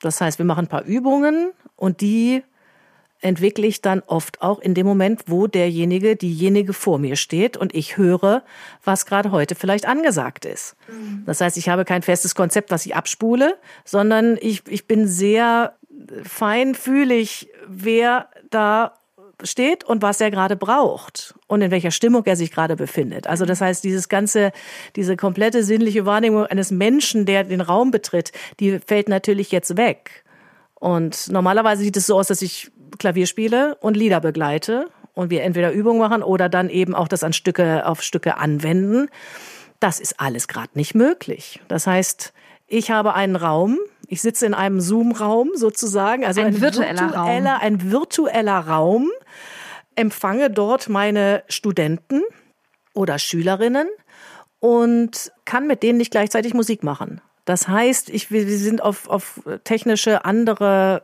Das 0.00 0.20
heißt, 0.20 0.38
wir 0.38 0.46
machen 0.46 0.66
ein 0.66 0.68
paar 0.68 0.84
Übungen 0.84 1.52
und 1.76 2.00
die 2.00 2.42
entwickle 3.20 3.66
ich 3.66 3.82
dann 3.82 4.00
oft 4.06 4.42
auch 4.42 4.60
in 4.60 4.74
dem 4.74 4.86
Moment, 4.86 5.24
wo 5.26 5.46
derjenige, 5.46 6.14
diejenige 6.14 6.72
vor 6.72 6.98
mir 6.98 7.16
steht 7.16 7.56
und 7.56 7.74
ich 7.74 7.96
höre, 7.96 8.44
was 8.84 9.06
gerade 9.06 9.32
heute 9.32 9.54
vielleicht 9.54 9.86
angesagt 9.86 10.44
ist. 10.44 10.76
Mhm. 10.88 11.24
Das 11.26 11.40
heißt, 11.40 11.56
ich 11.56 11.68
habe 11.68 11.84
kein 11.84 12.02
festes 12.02 12.34
Konzept, 12.34 12.70
was 12.70 12.86
ich 12.86 12.94
abspule, 12.94 13.58
sondern 13.84 14.38
ich, 14.40 14.62
ich 14.68 14.86
bin 14.86 15.08
sehr 15.08 15.74
feinfühlig, 16.22 17.50
wer 17.66 18.28
da 18.50 18.94
steht 19.44 19.84
und 19.84 20.02
was 20.02 20.20
er 20.20 20.30
gerade 20.30 20.56
braucht 20.56 21.34
und 21.46 21.62
in 21.62 21.70
welcher 21.70 21.90
Stimmung 21.90 22.24
er 22.26 22.36
sich 22.36 22.50
gerade 22.50 22.76
befindet. 22.76 23.26
Also 23.26 23.44
das 23.44 23.60
heißt, 23.60 23.84
dieses 23.84 24.08
ganze, 24.08 24.52
diese 24.96 25.16
komplette 25.16 25.62
sinnliche 25.62 26.06
Wahrnehmung 26.06 26.46
eines 26.46 26.70
Menschen, 26.70 27.26
der 27.26 27.44
den 27.44 27.60
Raum 27.60 27.90
betritt, 27.90 28.32
die 28.60 28.78
fällt 28.78 29.08
natürlich 29.08 29.50
jetzt 29.52 29.76
weg. 29.76 30.24
Und 30.74 31.28
normalerweise 31.30 31.82
sieht 31.82 31.96
es 31.96 32.06
so 32.06 32.18
aus, 32.18 32.28
dass 32.28 32.42
ich 32.42 32.70
Klavier 32.98 33.26
spiele 33.26 33.76
und 33.80 33.96
Lieder 33.96 34.20
begleite 34.20 34.86
und 35.14 35.30
wir 35.30 35.42
entweder 35.42 35.72
Übungen 35.72 35.98
machen 35.98 36.22
oder 36.22 36.48
dann 36.48 36.70
eben 36.70 36.94
auch 36.94 37.08
das 37.08 37.24
an 37.24 37.32
Stücke, 37.32 37.86
auf 37.86 38.02
Stücke 38.02 38.36
anwenden. 38.38 39.08
Das 39.80 40.00
ist 40.00 40.20
alles 40.20 40.48
gerade 40.48 40.70
nicht 40.74 40.94
möglich. 40.94 41.60
Das 41.68 41.86
heißt, 41.86 42.32
ich 42.66 42.90
habe 42.90 43.14
einen 43.14 43.36
Raum, 43.36 43.78
ich 44.08 44.22
sitze 44.22 44.46
in 44.46 44.54
einem 44.54 44.80
Zoom-Raum 44.80 45.50
sozusagen, 45.54 46.24
also 46.24 46.40
ein, 46.40 46.48
ein 46.48 46.60
virtueller, 46.60 47.00
virtueller 47.00 47.52
Raum. 47.52 47.60
ein 47.60 47.90
virtueller 47.92 48.58
Raum, 48.58 49.10
empfange 49.94 50.50
dort 50.50 50.88
meine 50.88 51.44
Studenten 51.48 52.22
oder 52.94 53.18
Schülerinnen 53.18 53.88
und 54.60 55.30
kann 55.44 55.66
mit 55.66 55.82
denen 55.82 55.98
nicht 55.98 56.10
gleichzeitig 56.10 56.54
Musik 56.54 56.82
machen. 56.82 57.20
Das 57.44 57.68
heißt, 57.68 58.10
ich, 58.10 58.30
wir 58.30 58.46
sind 58.46 58.82
auf, 58.82 59.08
auf 59.08 59.40
technische 59.64 60.24
andere 60.24 61.02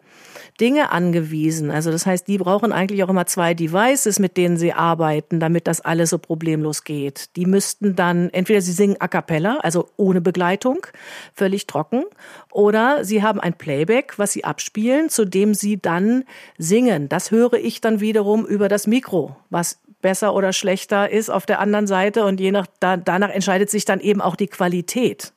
Dinge 0.61 0.93
angewiesen. 0.93 1.71
Also 1.71 1.91
das 1.91 2.07
heißt, 2.07 2.29
die 2.29 2.39
brauchen 2.39 2.73
eigentlich 2.73 3.03
auch 3.03 3.09
immer 3.09 3.27
zwei 3.27 3.55
Devices, 3.55 4.21
mit 4.21 4.37
denen 4.37 4.57
sie 4.57 4.73
arbeiten, 4.73 5.41
damit 5.41 5.67
das 5.67 5.81
alles 5.81 6.11
so 6.11 6.19
problemlos 6.19 6.85
geht. 6.85 7.35
Die 7.37 7.45
müssten 7.45 7.97
dann, 7.97 8.31
entweder 8.31 8.61
sie 8.61 8.73
singen 8.73 8.97
a 9.01 9.09
cappella, 9.09 9.59
also 9.63 9.89
ohne 9.97 10.21
Begleitung, 10.21 10.87
völlig 11.35 11.67
trocken, 11.67 12.05
oder 12.53 13.05
sie 13.05 13.23
haben 13.23 13.41
ein 13.41 13.55
Playback, 13.55 14.15
was 14.17 14.33
sie 14.33 14.45
abspielen, 14.45 15.09
zu 15.09 15.25
dem 15.25 15.55
sie 15.55 15.77
dann 15.77 16.25
singen. 16.57 17.09
Das 17.09 17.33
höre 17.33 17.55
ich 17.55 17.81
dann 17.81 18.01
wiederum 18.01 18.47
über 18.47 18.69
das 18.69 18.87
Mikro, 18.87 19.37
was 19.51 19.81
besser 20.03 20.35
oder 20.35 20.53
schlechter 20.53 21.11
ist 21.11 21.31
auf 21.31 21.47
der 21.47 21.61
anderen 21.61 21.87
Seite 21.87 22.25
und 22.25 22.39
je 22.39 22.53
nach 22.53 22.67
da, 22.79 22.97
danach 22.97 23.31
entscheidet 23.31 23.71
sich 23.71 23.85
dann 23.85 24.01
eben 24.01 24.21
auch 24.21 24.37
die 24.37 24.49
Qualität. 24.49 25.34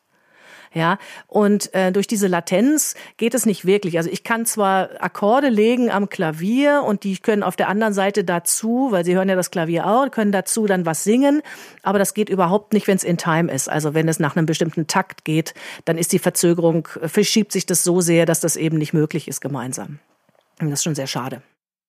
Ja, 0.73 0.97
und 1.27 1.73
äh, 1.73 1.91
durch 1.91 2.07
diese 2.07 2.27
Latenz 2.27 2.95
geht 3.17 3.33
es 3.33 3.45
nicht 3.45 3.65
wirklich. 3.65 3.97
Also 3.97 4.09
ich 4.09 4.23
kann 4.23 4.45
zwar 4.45 4.89
Akkorde 5.01 5.49
legen 5.49 5.89
am 5.89 6.09
Klavier 6.09 6.83
und 6.85 7.03
die 7.03 7.17
können 7.17 7.43
auf 7.43 7.55
der 7.55 7.69
anderen 7.69 7.93
Seite 7.93 8.23
dazu, 8.23 8.89
weil 8.91 9.05
sie 9.05 9.15
hören 9.15 9.29
ja 9.29 9.35
das 9.35 9.51
Klavier 9.51 9.87
auch, 9.87 10.09
können 10.11 10.31
dazu 10.31 10.65
dann 10.67 10.85
was 10.85 11.03
singen, 11.03 11.41
aber 11.83 11.99
das 11.99 12.13
geht 12.13 12.29
überhaupt 12.29 12.73
nicht, 12.73 12.87
wenn 12.87 12.97
es 12.97 13.03
in 13.03 13.17
Time 13.17 13.51
ist. 13.51 13.69
Also 13.69 13.93
wenn 13.93 14.07
es 14.07 14.19
nach 14.19 14.35
einem 14.35 14.45
bestimmten 14.45 14.87
Takt 14.87 15.25
geht, 15.25 15.53
dann 15.85 15.97
ist 15.97 16.11
die 16.11 16.19
Verzögerung, 16.19 16.87
verschiebt 17.05 17.51
sich 17.51 17.65
das 17.65 17.83
so 17.83 18.01
sehr, 18.01 18.25
dass 18.25 18.39
das 18.39 18.55
eben 18.55 18.77
nicht 18.77 18.93
möglich 18.93 19.27
ist 19.27 19.41
gemeinsam. 19.41 19.99
Und 20.59 20.69
das 20.69 20.79
ist 20.79 20.83
schon 20.83 20.95
sehr 20.95 21.07
schade. 21.07 21.41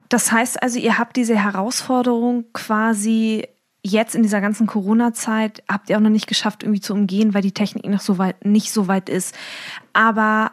Das 0.09 0.33
heißt 0.33 0.63
also, 0.63 0.79
ihr 0.79 0.99
habt 0.99 1.17
diese 1.17 1.37
Herausforderung 1.37 2.47
quasi 2.53 3.47
jetzt 3.83 4.15
in 4.15 4.23
dieser 4.23 4.41
ganzen 4.41 4.67
Corona-Zeit 4.67 5.63
habt 5.69 5.91
ihr 5.91 5.97
auch 5.97 6.03
noch 6.03 6.11
nicht 6.11 6.27
geschafft, 6.27 6.63
irgendwie 6.63 6.81
zu 6.81 6.93
umgehen, 6.93 7.35
weil 7.35 7.43
die 7.43 7.53
Technik 7.53 7.87
noch 7.87 8.01
so 8.01 8.19
weit, 8.19 8.45
nicht 8.45 8.73
so 8.73 8.89
weit 8.89 9.09
ist. 9.09 9.35
Aber 9.93 10.53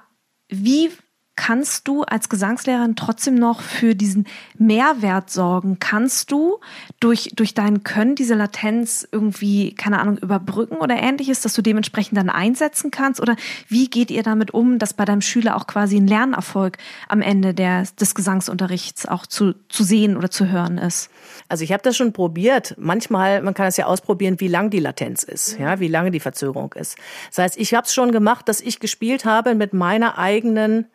wie 0.49 0.91
kannst 1.35 1.87
du 1.87 2.03
als 2.03 2.29
Gesangslehrerin 2.29 2.95
trotzdem 2.95 3.35
noch 3.35 3.61
für 3.61 3.95
diesen 3.95 4.25
Mehrwert 4.57 5.29
sorgen? 5.29 5.77
Kannst 5.79 6.31
du 6.31 6.59
durch, 6.99 7.31
durch 7.35 7.53
dein 7.53 7.83
Können 7.83 8.15
diese 8.15 8.35
Latenz 8.35 9.07
irgendwie, 9.11 9.75
keine 9.75 9.99
Ahnung, 9.99 10.17
überbrücken 10.17 10.77
oder 10.77 10.95
ähnliches, 10.95 11.41
dass 11.41 11.53
du 11.53 11.61
dementsprechend 11.61 12.17
dann 12.17 12.29
einsetzen 12.29 12.89
kannst? 12.89 13.19
Oder 13.21 13.35
wie 13.67 13.89
geht 13.89 14.11
ihr 14.11 14.23
damit 14.23 14.53
um, 14.53 14.79
dass 14.79 14.93
bei 14.93 15.05
deinem 15.05 15.21
Schüler 15.21 15.57
auch 15.57 15.67
quasi 15.67 15.97
ein 15.97 16.07
Lernerfolg 16.07 16.77
am 17.09 17.21
Ende 17.21 17.53
der, 17.53 17.85
des 17.99 18.15
Gesangsunterrichts 18.15 19.05
auch 19.05 19.25
zu, 19.25 19.53
zu 19.67 19.83
sehen 19.83 20.15
oder 20.15 20.31
zu 20.31 20.47
hören 20.47 20.77
ist? 20.77 21.09
Also 21.49 21.63
ich 21.63 21.73
habe 21.73 21.83
das 21.83 21.97
schon 21.97 22.13
probiert. 22.13 22.75
Manchmal, 22.77 23.41
man 23.41 23.53
kann 23.53 23.67
es 23.67 23.77
ja 23.77 23.85
ausprobieren, 23.85 24.39
wie 24.39 24.47
lang 24.47 24.69
die 24.69 24.79
Latenz 24.79 25.23
ist, 25.23 25.59
ja, 25.59 25.79
wie 25.79 25.89
lange 25.89 26.11
die 26.11 26.19
Verzögerung 26.19 26.73
ist. 26.73 26.97
Das 27.29 27.39
heißt, 27.39 27.57
ich 27.57 27.73
habe 27.73 27.85
es 27.85 27.93
schon 27.93 28.11
gemacht, 28.11 28.47
dass 28.47 28.61
ich 28.61 28.79
gespielt 28.79 29.25
habe 29.25 29.53
mit 29.53 29.73
meiner 29.73 30.17
eigenen 30.17 30.87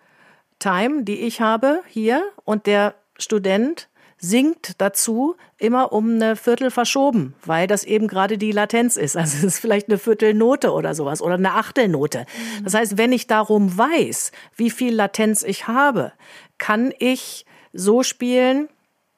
Time, 0.60 1.02
die 1.02 1.20
ich 1.20 1.40
habe 1.40 1.82
hier 1.88 2.22
und 2.44 2.66
der 2.66 2.94
Student 3.18 3.88
singt 4.22 4.80
dazu 4.80 5.34
immer 5.56 5.92
um 5.92 6.14
eine 6.14 6.36
Viertel 6.36 6.70
verschoben, 6.70 7.34
weil 7.44 7.66
das 7.66 7.84
eben 7.84 8.06
gerade 8.06 8.36
die 8.36 8.52
Latenz 8.52 8.96
ist. 8.96 9.16
Also 9.16 9.38
es 9.38 9.44
ist 9.44 9.58
vielleicht 9.58 9.88
eine 9.88 9.98
Viertelnote 9.98 10.72
oder 10.72 10.94
sowas 10.94 11.22
oder 11.22 11.34
eine 11.34 11.54
Achtelnote. 11.54 12.26
Das 12.62 12.74
heißt, 12.74 12.98
wenn 12.98 13.12
ich 13.12 13.26
darum 13.26 13.76
weiß, 13.76 14.32
wie 14.56 14.70
viel 14.70 14.94
Latenz 14.94 15.42
ich 15.42 15.66
habe, 15.66 16.12
kann 16.58 16.92
ich 16.98 17.46
so 17.72 18.02
spielen, 18.02 18.68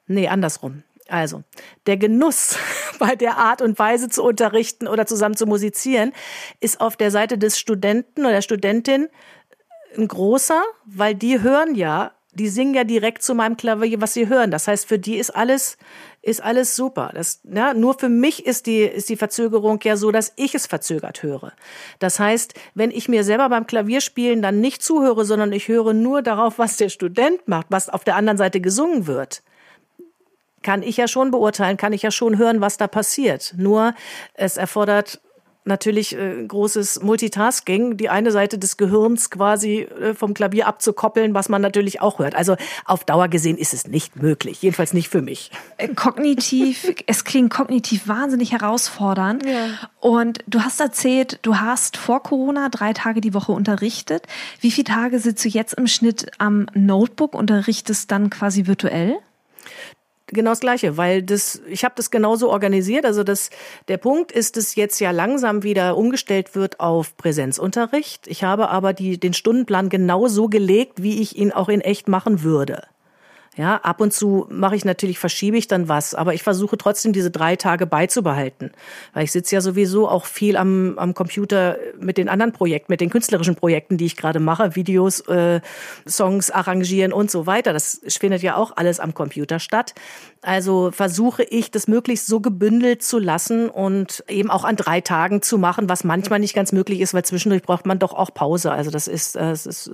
nee, 0.07 0.29
andersrum. 0.29 0.83
Also, 1.09 1.43
der 1.85 1.97
Genuss 1.97 2.57
bei 2.99 3.15
der 3.15 3.37
Art 3.37 3.61
und 3.61 3.77
Weise 3.77 4.07
zu 4.07 4.23
unterrichten 4.23 4.87
oder 4.87 5.05
zusammen 5.05 5.35
zu 5.35 5.45
musizieren 5.45 6.13
ist 6.61 6.79
auf 6.79 6.95
der 6.95 7.11
Seite 7.11 7.37
des 7.37 7.59
Studenten 7.59 8.21
oder 8.21 8.35
der 8.35 8.41
Studentin 8.41 9.09
ein 9.97 10.07
großer, 10.07 10.61
weil 10.85 11.15
die 11.15 11.41
hören 11.41 11.75
ja, 11.75 12.11
die 12.35 12.47
singen 12.47 12.73
ja 12.73 12.83
direkt 12.83 13.21
zu 13.21 13.35
meinem 13.35 13.57
Klavier, 13.57 14.01
was 14.01 14.13
sie 14.13 14.27
hören. 14.27 14.49
Das 14.49 14.67
heißt, 14.67 14.87
für 14.87 14.97
die 14.97 15.17
ist 15.17 15.29
alles, 15.29 15.77
ist 16.21 16.41
alles 16.41 16.75
super. 16.75 17.11
Das, 17.13 17.41
ja, 17.43 17.73
nur 17.73 17.93
für 17.97 18.09
mich 18.09 18.45
ist 18.45 18.65
die, 18.65 18.81
ist 18.81 19.09
die 19.09 19.17
Verzögerung 19.17 19.79
ja 19.83 19.97
so, 19.97 20.11
dass 20.11 20.33
ich 20.35 20.55
es 20.55 20.65
verzögert 20.65 21.21
höre. 21.21 21.53
Das 21.99 22.19
heißt, 22.19 22.55
wenn 22.73 22.89
ich 22.89 23.07
mir 23.07 23.23
selber 23.23 23.49
beim 23.49 23.67
Klavierspielen 23.67 24.41
dann 24.41 24.61
nicht 24.61 24.81
zuhöre, 24.81 25.25
sondern 25.25 25.51
ich 25.51 25.67
höre 25.67 25.93
nur 25.93 26.21
darauf, 26.21 26.57
was 26.57 26.77
der 26.77 26.89
Student 26.89 27.47
macht, 27.47 27.67
was 27.69 27.89
auf 27.89 28.03
der 28.03 28.15
anderen 28.15 28.37
Seite 28.37 28.61
gesungen 28.61 29.05
wird, 29.05 29.43
kann 30.63 30.81
ich 30.81 30.97
ja 30.97 31.07
schon 31.07 31.29
beurteilen, 31.29 31.77
kann 31.77 31.93
ich 31.93 32.01
ja 32.01 32.11
schon 32.11 32.37
hören, 32.37 32.61
was 32.61 32.77
da 32.77 32.87
passiert. 32.87 33.53
Nur 33.57 33.93
es 34.33 34.57
erfordert 34.57 35.21
natürlich 35.65 36.17
äh, 36.17 36.45
großes 36.45 37.01
Multitasking, 37.01 37.97
die 37.97 38.09
eine 38.09 38.31
Seite 38.31 38.57
des 38.57 38.77
Gehirns 38.77 39.29
quasi 39.29 39.79
äh, 39.79 40.13
vom 40.13 40.33
Klavier 40.33 40.67
abzukoppeln, 40.67 41.33
was 41.33 41.49
man 41.49 41.61
natürlich 41.61 42.01
auch 42.01 42.19
hört. 42.19 42.35
Also 42.35 42.55
auf 42.85 43.03
Dauer 43.03 43.27
gesehen 43.27 43.57
ist 43.57 43.73
es 43.73 43.87
nicht 43.87 44.21
möglich, 44.21 44.61
jedenfalls 44.61 44.93
nicht 44.93 45.09
für 45.09 45.21
mich. 45.21 45.51
Äh, 45.77 45.89
kognitiv, 45.89 46.93
es 47.07 47.23
klingt 47.23 47.51
kognitiv 47.51 48.07
wahnsinnig 48.07 48.51
herausfordernd. 48.51 49.45
Ja. 49.45 49.67
Und 49.99 50.39
du 50.47 50.61
hast 50.61 50.79
erzählt, 50.79 51.39
du 51.43 51.57
hast 51.57 51.97
vor 51.97 52.21
Corona 52.23 52.69
drei 52.69 52.93
Tage 52.93 53.21
die 53.21 53.33
Woche 53.33 53.51
unterrichtet. 53.51 54.27
Wie 54.59 54.71
viele 54.71 54.85
Tage 54.85 55.19
sitzt 55.19 55.45
du 55.45 55.49
jetzt 55.49 55.73
im 55.73 55.87
Schnitt 55.87 56.31
am 56.37 56.67
Notebook, 56.73 57.35
unterrichtest 57.35 58.11
dann 58.11 58.29
quasi 58.29 58.67
virtuell? 58.67 59.17
Genau 60.33 60.51
das 60.51 60.59
Gleiche, 60.59 60.97
weil 60.97 61.23
das, 61.23 61.61
ich 61.67 61.83
habe 61.83 61.93
das 61.95 62.11
genauso 62.11 62.49
organisiert. 62.49 63.05
Also 63.05 63.23
das, 63.23 63.49
der 63.87 63.97
Punkt 63.97 64.31
ist, 64.31 64.57
dass 64.57 64.75
jetzt 64.75 64.99
ja 64.99 65.11
langsam 65.11 65.63
wieder 65.63 65.97
umgestellt 65.97 66.55
wird 66.55 66.79
auf 66.79 67.15
Präsenzunterricht. 67.17 68.27
Ich 68.27 68.43
habe 68.43 68.69
aber 68.69 68.93
die, 68.93 69.19
den 69.19 69.33
Stundenplan 69.33 69.89
genauso 69.89 70.47
gelegt, 70.47 71.01
wie 71.01 71.21
ich 71.21 71.37
ihn 71.37 71.51
auch 71.51 71.69
in 71.69 71.81
echt 71.81 72.07
machen 72.07 72.43
würde. 72.43 72.83
Ja, 73.55 73.75
ab 73.77 74.01
und 74.01 74.11
zu 74.11 74.47
mache 74.49 74.75
ich 74.75 74.83
natürlich, 74.83 75.19
verschiebe 75.19 75.57
ich 75.57 75.67
dann 75.67 75.87
was, 75.87 76.15
aber 76.15 76.33
ich 76.33 76.41
versuche 76.41 76.75
trotzdem 76.75 77.13
diese 77.13 77.29
drei 77.29 77.55
Tage 77.55 77.85
beizubehalten. 77.85 78.71
Weil 79.13 79.25
ich 79.25 79.31
sitze 79.31 79.53
ja 79.53 79.61
sowieso 79.61 80.09
auch 80.09 80.25
viel 80.25 80.57
am, 80.57 80.97
am 80.97 81.13
Computer 81.13 81.77
mit 81.99 82.17
den 82.17 82.29
anderen 82.29 82.51
Projekten, 82.51 82.91
mit 82.91 82.99
den 82.99 83.11
künstlerischen 83.11 83.55
Projekten, 83.55 83.97
die 83.97 84.05
ich 84.05 84.17
gerade 84.17 84.39
mache, 84.39 84.75
Videos, 84.75 85.19
äh, 85.27 85.61
Songs 86.07 86.49
arrangieren 86.49 87.13
und 87.13 87.29
so 87.29 87.45
weiter. 87.45 87.73
Das 87.73 88.01
findet 88.07 88.41
ja 88.41 88.55
auch 88.55 88.75
alles 88.75 88.99
am 88.99 89.13
Computer 89.13 89.59
statt. 89.59 89.93
Also 90.41 90.91
versuche 90.91 91.43
ich, 91.43 91.69
das 91.69 91.87
möglichst 91.87 92.25
so 92.25 92.39
gebündelt 92.39 93.03
zu 93.03 93.19
lassen 93.19 93.69
und 93.69 94.23
eben 94.27 94.49
auch 94.49 94.65
an 94.65 94.75
drei 94.75 94.99
Tagen 94.99 95.41
zu 95.43 95.57
machen, 95.57 95.89
was 95.89 96.03
manchmal 96.03 96.39
nicht 96.39 96.55
ganz 96.55 96.71
möglich 96.71 97.01
ist, 97.01 97.13
weil 97.13 97.23
zwischendurch 97.23 97.61
braucht 97.61 97.85
man 97.85 97.99
doch 97.99 98.13
auch 98.13 98.33
Pause. 98.33 98.71
Also 98.71 98.89
das 98.89 99.07
ist, 99.07 99.35
das 99.35 99.65
ist 99.65 99.91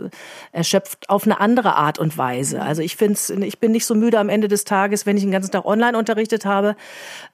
erschöpft 0.51 1.09
auf 1.09 1.25
eine 1.25 1.39
andere 1.39 1.75
Art 1.75 1.99
und 1.99 2.17
Weise. 2.17 2.61
Also 2.61 2.81
ich 2.81 2.95
finde 2.95 3.13
es 3.13 3.29
ich 3.49 3.59
bin 3.59 3.71
nicht 3.71 3.87
so 3.87 3.95
müde 3.95 4.19
am 4.19 4.29
Ende 4.29 4.47
des 4.47 4.63
Tages, 4.63 5.07
wenn 5.07 5.17
ich 5.17 5.23
den 5.23 5.31
ganzen 5.31 5.51
Tag 5.51 5.65
online 5.65 5.97
unterrichtet 5.97 6.45
habe. 6.45 6.75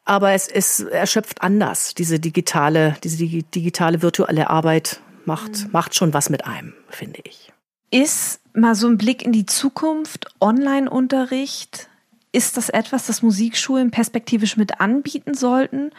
Aber 0.06 0.32
es 0.32 0.48
ist 0.48 0.80
erschöpft 0.80 1.42
anders. 1.42 1.94
Diese 1.94 2.20
digitale, 2.20 2.96
diese 3.04 3.18
digitale 3.18 4.02
virtuelle 4.02 4.50
Arbeit 4.50 5.02
macht, 5.26 5.66
mhm. 5.66 5.72
macht 5.74 5.94
schon 5.94 6.14
was 6.14 6.30
mit 6.30 6.46
einem, 6.46 6.74
finde 6.90 7.20
ich. 7.26 7.52
Ist 7.92 8.40
mal 8.54 8.76
so 8.76 8.88
ein 8.88 8.98
Blick 8.98 9.24
in 9.26 9.34
die 9.34 9.46
Zukunft, 9.46 10.28
Online-Unterricht, 10.40 11.90
ist 12.32 12.56
das 12.56 12.70
etwas, 12.70 13.08
das 13.08 13.22
Musikschulen 13.22 13.92
perspektivisch 13.92 14.56
mit 14.56 14.80
anbieten 14.80 15.34
sollten? 15.34 15.92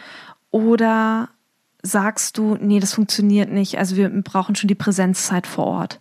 Oder 0.50 1.28
sagst 1.82 2.38
du, 2.38 2.56
nee, 2.58 2.80
das 2.80 2.94
funktioniert 2.94 3.50
nicht, 3.50 3.78
also 3.78 3.96
wir 3.96 4.08
brauchen 4.08 4.56
schon 4.56 4.68
die 4.68 4.75
Präsenzzeit 4.75 5.46
vor 5.46 5.66
Ort? 5.66 6.00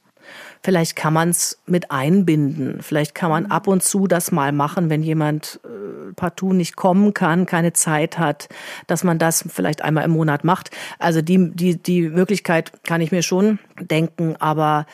Vielleicht 0.65 0.95
kann 0.95 1.13
man 1.13 1.29
es 1.29 1.59
mit 1.67 1.91
einbinden. 1.91 2.81
Vielleicht 2.81 3.13
kann 3.13 3.29
man 3.29 3.45
ab 3.45 3.67
und 3.67 3.83
zu 3.83 4.07
das 4.07 4.31
mal 4.31 4.51
machen, 4.51 4.89
wenn 4.89 5.03
jemand 5.03 5.59
äh, 5.63 6.11
partout 6.15 6.53
nicht 6.53 6.75
kommen 6.75 7.13
kann, 7.13 7.45
keine 7.45 7.73
Zeit 7.73 8.17
hat, 8.17 8.49
dass 8.87 9.03
man 9.03 9.19
das 9.19 9.45
vielleicht 9.47 9.83
einmal 9.83 10.05
im 10.05 10.09
Monat 10.09 10.43
macht. 10.43 10.71
Also 10.97 11.21
die, 11.21 11.51
die, 11.51 11.77
die 11.77 12.09
Möglichkeit 12.09 12.83
kann 12.83 12.99
ich 12.99 13.11
mir 13.11 13.21
schon 13.21 13.59
denken, 13.79 14.37
aber 14.39 14.87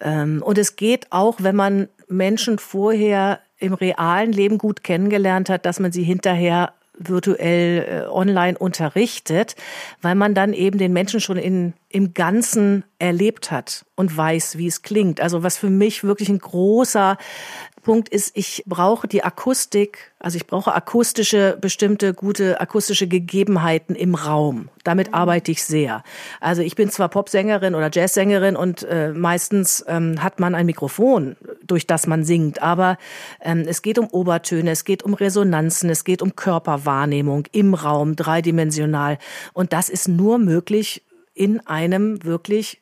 ähm, 0.00 0.42
und 0.42 0.56
es 0.56 0.76
geht 0.76 1.08
auch, 1.10 1.36
wenn 1.40 1.56
man 1.56 1.88
Menschen 2.08 2.58
vorher 2.58 3.40
im 3.58 3.74
realen 3.74 4.32
Leben 4.32 4.56
gut 4.56 4.82
kennengelernt 4.82 5.50
hat, 5.50 5.66
dass 5.66 5.78
man 5.78 5.92
sie 5.92 6.04
hinterher 6.04 6.72
virtuell 6.98 8.06
äh, 8.06 8.08
online 8.08 8.56
unterrichtet, 8.56 9.56
weil 10.00 10.14
man 10.14 10.32
dann 10.32 10.54
eben 10.54 10.78
den 10.78 10.94
Menschen 10.94 11.20
schon 11.20 11.36
in, 11.36 11.74
im 11.90 12.14
Ganzen 12.14 12.84
erlebt 12.98 13.50
hat 13.50 13.84
und 13.98 14.16
weiß, 14.16 14.58
wie 14.58 14.68
es 14.68 14.82
klingt. 14.82 15.20
Also 15.20 15.42
was 15.42 15.58
für 15.58 15.70
mich 15.70 16.04
wirklich 16.04 16.28
ein 16.28 16.38
großer 16.38 17.18
Punkt 17.82 18.08
ist, 18.10 18.36
ich 18.36 18.62
brauche 18.66 19.08
die 19.08 19.24
Akustik, 19.24 20.12
also 20.20 20.36
ich 20.36 20.46
brauche 20.46 20.72
akustische, 20.72 21.58
bestimmte 21.60 22.14
gute 22.14 22.60
akustische 22.60 23.08
Gegebenheiten 23.08 23.96
im 23.96 24.14
Raum. 24.14 24.68
Damit 24.84 25.14
arbeite 25.14 25.50
ich 25.50 25.64
sehr. 25.64 26.04
Also 26.38 26.62
ich 26.62 26.76
bin 26.76 26.90
zwar 26.90 27.08
Popsängerin 27.08 27.74
oder 27.74 27.90
Jazzsängerin 27.92 28.54
und 28.54 28.84
äh, 28.84 29.12
meistens 29.12 29.84
ähm, 29.88 30.22
hat 30.22 30.38
man 30.38 30.54
ein 30.54 30.66
Mikrofon, 30.66 31.36
durch 31.66 31.86
das 31.86 32.06
man 32.06 32.22
singt, 32.22 32.62
aber 32.62 32.98
ähm, 33.40 33.64
es 33.66 33.82
geht 33.82 33.98
um 33.98 34.06
Obertöne, 34.08 34.70
es 34.70 34.84
geht 34.84 35.02
um 35.02 35.14
Resonanzen, 35.14 35.90
es 35.90 36.04
geht 36.04 36.22
um 36.22 36.36
Körperwahrnehmung 36.36 37.46
im 37.50 37.74
Raum, 37.74 38.14
dreidimensional. 38.14 39.18
Und 39.54 39.72
das 39.72 39.88
ist 39.88 40.06
nur 40.06 40.38
möglich 40.38 41.02
in 41.34 41.66
einem 41.66 42.22
wirklich 42.22 42.80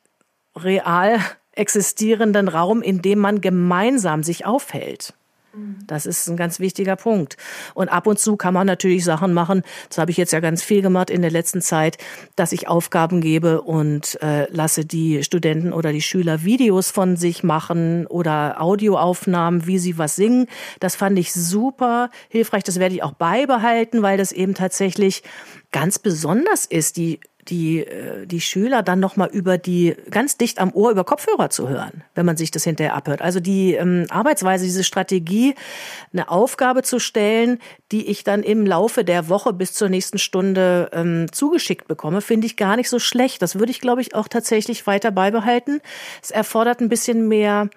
real 0.63 1.19
existierenden 1.51 2.47
Raum, 2.47 2.81
in 2.81 3.01
dem 3.01 3.19
man 3.19 3.41
gemeinsam 3.41 4.23
sich 4.23 4.45
aufhält. 4.45 5.13
Das 5.87 6.05
ist 6.05 6.27
ein 6.27 6.37
ganz 6.37 6.59
wichtiger 6.59 6.95
Punkt. 6.95 7.37
Und 7.73 7.89
ab 7.89 8.05
und 8.05 8.19
zu 8.19 8.35
kann 8.37 8.53
man 8.53 8.67
natürlich 8.67 9.03
Sachen 9.03 9.33
machen. 9.33 9.63
Das 9.89 9.97
habe 9.97 10.11
ich 10.11 10.17
jetzt 10.17 10.33
ja 10.33 10.39
ganz 10.39 10.61
viel 10.61 10.81
gemacht 10.81 11.09
in 11.09 11.21
der 11.21 11.31
letzten 11.31 11.61
Zeit, 11.61 11.97
dass 12.35 12.51
ich 12.51 12.67
Aufgaben 12.67 13.21
gebe 13.21 13.61
und 13.61 14.21
äh, 14.21 14.51
lasse 14.51 14.85
die 14.85 15.23
Studenten 15.23 15.73
oder 15.73 15.91
die 15.91 16.01
Schüler 16.01 16.43
Videos 16.43 16.91
von 16.91 17.15
sich 17.15 17.43
machen 17.43 18.05
oder 18.07 18.61
Audioaufnahmen, 18.61 19.65
wie 19.65 19.79
sie 19.79 19.97
was 19.97 20.15
singen. 20.15 20.47
Das 20.79 20.95
fand 20.95 21.17
ich 21.17 21.33
super 21.33 22.11
hilfreich. 22.29 22.63
Das 22.63 22.79
werde 22.79 22.95
ich 22.95 23.03
auch 23.03 23.13
beibehalten, 23.13 24.01
weil 24.03 24.17
das 24.17 24.31
eben 24.31 24.53
tatsächlich 24.53 25.23
ganz 25.71 25.97
besonders 25.97 26.65
ist. 26.65 26.97
Die 26.97 27.19
die, 27.49 27.79
äh, 27.79 28.25
die 28.25 28.41
Schüler 28.41 28.83
dann 28.83 28.99
nochmal 28.99 29.29
über 29.31 29.57
die, 29.57 29.95
ganz 30.11 30.37
dicht 30.37 30.59
am 30.59 30.71
Ohr 30.73 30.91
über 30.91 31.03
Kopfhörer 31.03 31.49
zu 31.49 31.69
hören, 31.69 32.03
wenn 32.15 32.25
man 32.25 32.37
sich 32.37 32.51
das 32.51 32.63
hinterher 32.63 32.95
abhört. 32.95 33.21
Also 33.21 33.39
die 33.39 33.73
ähm, 33.73 34.05
Arbeitsweise, 34.09 34.65
diese 34.65 34.83
Strategie, 34.83 35.55
eine 36.13 36.29
Aufgabe 36.29 36.83
zu 36.83 36.99
stellen, 36.99 37.59
die 37.91 38.07
ich 38.07 38.23
dann 38.23 38.43
im 38.43 38.65
Laufe 38.65 39.03
der 39.03 39.29
Woche 39.29 39.53
bis 39.53 39.73
zur 39.73 39.89
nächsten 39.89 40.17
Stunde 40.17 40.89
ähm, 40.93 41.31
zugeschickt 41.31 41.87
bekomme, 41.87 42.21
finde 42.21 42.47
ich 42.47 42.57
gar 42.57 42.75
nicht 42.75 42.89
so 42.89 42.99
schlecht. 42.99 43.41
Das 43.41 43.59
würde 43.59 43.71
ich, 43.71 43.81
glaube 43.81 44.01
ich, 44.01 44.15
auch 44.15 44.27
tatsächlich 44.27 44.85
weiter 44.87 45.11
beibehalten. 45.11 45.81
Es 46.21 46.31
erfordert 46.31 46.81
ein 46.81 46.89
bisschen 46.89 47.27
mehr 47.27 47.69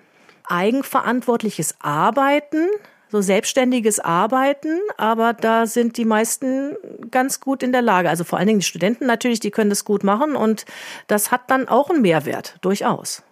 eigenverantwortliches 0.48 1.76
Arbeiten 1.80 2.66
so 3.10 3.20
selbstständiges 3.20 4.00
Arbeiten, 4.00 4.78
aber 4.96 5.32
da 5.32 5.66
sind 5.66 5.96
die 5.96 6.04
meisten 6.04 6.76
ganz 7.10 7.40
gut 7.40 7.62
in 7.62 7.72
der 7.72 7.82
Lage. 7.82 8.08
Also 8.08 8.24
vor 8.24 8.38
allen 8.38 8.48
Dingen 8.48 8.60
die 8.60 8.66
Studenten 8.66 9.06
natürlich, 9.06 9.40
die 9.40 9.50
können 9.50 9.70
das 9.70 9.84
gut 9.84 10.04
machen 10.04 10.36
und 10.36 10.64
das 11.06 11.30
hat 11.30 11.50
dann 11.50 11.68
auch 11.68 11.90
einen 11.90 12.02
Mehrwert, 12.02 12.56
durchaus. 12.60 13.22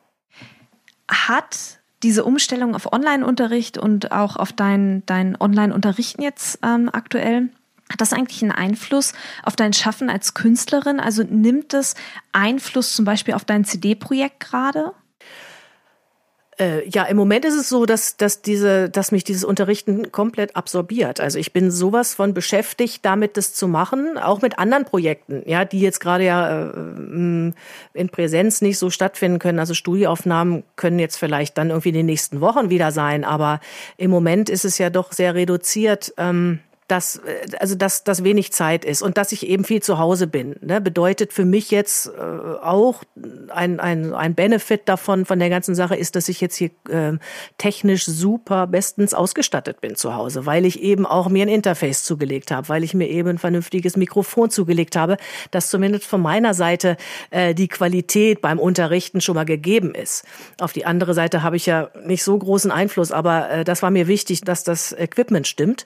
Hat 1.10 1.78
diese 2.02 2.24
Umstellung 2.24 2.74
auf 2.74 2.92
Online-Unterricht 2.92 3.78
und 3.78 4.12
auch 4.12 4.36
auf 4.36 4.52
dein, 4.52 5.04
dein 5.06 5.40
Online-Unterrichten 5.40 6.22
jetzt 6.22 6.58
ähm, 6.62 6.90
aktuell, 6.92 7.48
hat 7.90 8.00
das 8.00 8.12
eigentlich 8.12 8.42
einen 8.42 8.52
Einfluss 8.52 9.14
auf 9.42 9.56
dein 9.56 9.72
Schaffen 9.72 10.10
als 10.10 10.34
Künstlerin? 10.34 11.00
Also 11.00 11.22
nimmt 11.22 11.72
es 11.72 11.94
Einfluss 12.32 12.94
zum 12.94 13.04
Beispiel 13.04 13.34
auf 13.34 13.44
dein 13.44 13.64
CD-Projekt 13.64 14.40
gerade? 14.40 14.92
Äh, 16.60 16.88
ja, 16.88 17.04
im 17.04 17.16
Moment 17.16 17.44
ist 17.44 17.54
es 17.54 17.68
so, 17.68 17.86
dass, 17.86 18.16
dass, 18.16 18.42
diese, 18.42 18.90
dass 18.90 19.12
mich 19.12 19.22
dieses 19.22 19.44
Unterrichten 19.44 20.10
komplett 20.10 20.56
absorbiert. 20.56 21.20
Also 21.20 21.38
ich 21.38 21.52
bin 21.52 21.70
sowas 21.70 22.14
von 22.14 22.34
beschäftigt, 22.34 23.04
damit 23.04 23.36
das 23.36 23.54
zu 23.54 23.68
machen, 23.68 24.18
auch 24.18 24.42
mit 24.42 24.58
anderen 24.58 24.84
Projekten, 24.84 25.42
ja, 25.46 25.64
die 25.64 25.80
jetzt 25.80 26.00
gerade 26.00 26.24
ja 26.24 26.70
äh, 26.70 27.52
in 27.94 28.08
Präsenz 28.10 28.60
nicht 28.60 28.78
so 28.78 28.90
stattfinden 28.90 29.38
können. 29.38 29.60
Also 29.60 29.74
Studieaufnahmen 29.74 30.64
können 30.74 30.98
jetzt 30.98 31.16
vielleicht 31.16 31.56
dann 31.58 31.70
irgendwie 31.70 31.90
in 31.90 31.94
den 31.94 32.06
nächsten 32.06 32.40
Wochen 32.40 32.70
wieder 32.70 32.90
sein, 32.90 33.24
aber 33.24 33.60
im 33.96 34.10
Moment 34.10 34.50
ist 34.50 34.64
es 34.64 34.78
ja 34.78 34.90
doch 34.90 35.12
sehr 35.12 35.34
reduziert. 35.36 36.12
Ähm, 36.16 36.58
dass 36.88 37.16
äh, 37.16 37.56
also 37.60 37.74
dass 37.74 38.04
das 38.04 38.24
wenig 38.24 38.52
Zeit 38.52 38.84
ist 38.84 39.02
und 39.02 39.16
dass 39.16 39.32
ich 39.32 39.46
eben 39.46 39.64
viel 39.64 39.82
zu 39.82 39.98
Hause 39.98 40.26
bin, 40.26 40.56
ne, 40.60 40.80
bedeutet 40.80 41.32
für 41.32 41.44
mich 41.44 41.70
jetzt 41.70 42.08
äh, 42.08 42.20
auch 42.20 43.04
ein, 43.50 43.78
ein, 43.78 44.14
ein 44.14 44.34
Benefit 44.34 44.88
davon 44.88 45.24
von 45.24 45.38
der 45.38 45.50
ganzen 45.50 45.74
Sache 45.74 45.96
ist, 45.96 46.16
dass 46.16 46.28
ich 46.28 46.40
jetzt 46.40 46.56
hier 46.56 46.70
äh, 46.88 47.12
technisch 47.58 48.06
super 48.06 48.66
bestens 48.66 49.14
ausgestattet 49.14 49.80
bin 49.80 49.94
zu 49.94 50.14
Hause, 50.14 50.46
weil 50.46 50.64
ich 50.64 50.82
eben 50.82 51.06
auch 51.06 51.28
mir 51.28 51.42
ein 51.42 51.48
Interface 51.48 52.04
zugelegt 52.04 52.50
habe, 52.50 52.68
weil 52.68 52.82
ich 52.82 52.94
mir 52.94 53.08
eben 53.08 53.28
ein 53.30 53.38
vernünftiges 53.38 53.96
Mikrofon 53.96 54.50
zugelegt 54.50 54.96
habe, 54.96 55.16
dass 55.50 55.70
zumindest 55.70 56.06
von 56.06 56.22
meiner 56.22 56.54
Seite 56.54 56.96
äh, 57.30 57.54
die 57.54 57.68
Qualität 57.68 58.40
beim 58.40 58.58
Unterrichten 58.58 59.20
schon 59.20 59.34
mal 59.34 59.44
gegeben 59.44 59.94
ist. 59.94 60.24
Auf 60.60 60.72
die 60.72 60.86
andere 60.86 61.14
Seite 61.14 61.42
habe 61.42 61.56
ich 61.56 61.66
ja 61.66 61.90
nicht 62.04 62.24
so 62.24 62.38
großen 62.38 62.70
Einfluss, 62.70 63.12
aber 63.12 63.50
äh, 63.50 63.64
das 63.64 63.82
war 63.82 63.90
mir 63.90 64.08
wichtig, 64.08 64.40
dass 64.40 64.64
das 64.64 64.92
Equipment 64.92 65.46
stimmt 65.46 65.84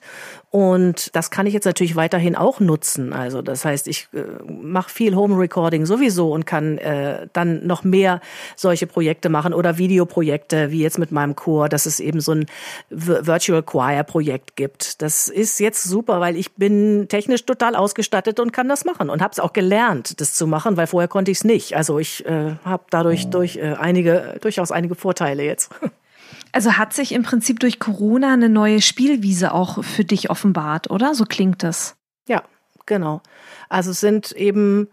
und 0.53 1.15
das 1.15 1.31
kann 1.31 1.47
ich 1.47 1.53
jetzt 1.55 1.65
natürlich 1.65 1.95
weiterhin 1.95 2.35
auch 2.35 2.59
nutzen. 2.59 3.11
Also 3.11 3.41
das 3.41 3.65
heißt, 3.65 3.87
ich 3.87 4.07
äh, 4.13 4.21
mache 4.47 4.87
viel 4.87 5.15
Home 5.15 5.35
Recording 5.35 5.87
sowieso 5.87 6.31
und 6.31 6.45
kann 6.45 6.77
äh, 6.77 7.25
dann 7.33 7.65
noch 7.65 7.83
mehr 7.83 8.21
solche 8.55 8.85
Projekte 8.85 9.29
machen 9.29 9.55
oder 9.55 9.79
Videoprojekte, 9.79 10.69
wie 10.69 10.83
jetzt 10.83 10.99
mit 10.99 11.11
meinem 11.11 11.35
Chor, 11.35 11.69
dass 11.69 11.87
es 11.87 11.99
eben 11.99 12.21
so 12.21 12.33
ein 12.33 12.45
Virtual 12.91 13.63
Choir 13.63 14.03
Projekt 14.03 14.55
gibt. 14.55 15.01
Das 15.01 15.27
ist 15.27 15.59
jetzt 15.59 15.85
super, 15.85 16.19
weil 16.19 16.35
ich 16.35 16.51
bin 16.51 17.07
technisch 17.09 17.47
total 17.47 17.75
ausgestattet 17.75 18.39
und 18.39 18.53
kann 18.53 18.69
das 18.69 18.85
machen 18.85 19.09
und 19.09 19.23
habe 19.23 19.31
es 19.31 19.39
auch 19.39 19.53
gelernt, 19.53 20.21
das 20.21 20.35
zu 20.35 20.45
machen, 20.45 20.77
weil 20.77 20.85
vorher 20.85 21.07
konnte 21.07 21.31
ich 21.31 21.37
es 21.37 21.43
nicht. 21.43 21.75
Also 21.75 21.97
ich 21.97 22.27
äh, 22.27 22.57
habe 22.63 22.83
dadurch 22.91 23.31
durch 23.31 23.57
äh, 23.57 23.73
einige 23.79 24.35
durchaus 24.39 24.71
einige 24.71 24.93
Vorteile 24.93 25.43
jetzt. 25.43 25.71
Also 26.51 26.73
hat 26.73 26.93
sich 26.93 27.11
im 27.11 27.23
Prinzip 27.23 27.59
durch 27.59 27.79
Corona 27.79 28.33
eine 28.33 28.49
neue 28.49 28.81
Spielwiese 28.81 29.53
auch 29.53 29.83
für 29.83 30.05
dich 30.05 30.29
offenbart, 30.29 30.91
oder? 30.91 31.15
So 31.15 31.25
klingt 31.25 31.63
das. 31.63 31.95
Ja, 32.27 32.43
genau. 32.85 33.21
Also 33.69 33.91
es 33.91 33.99
sind 33.99 34.31
eben 34.33 34.87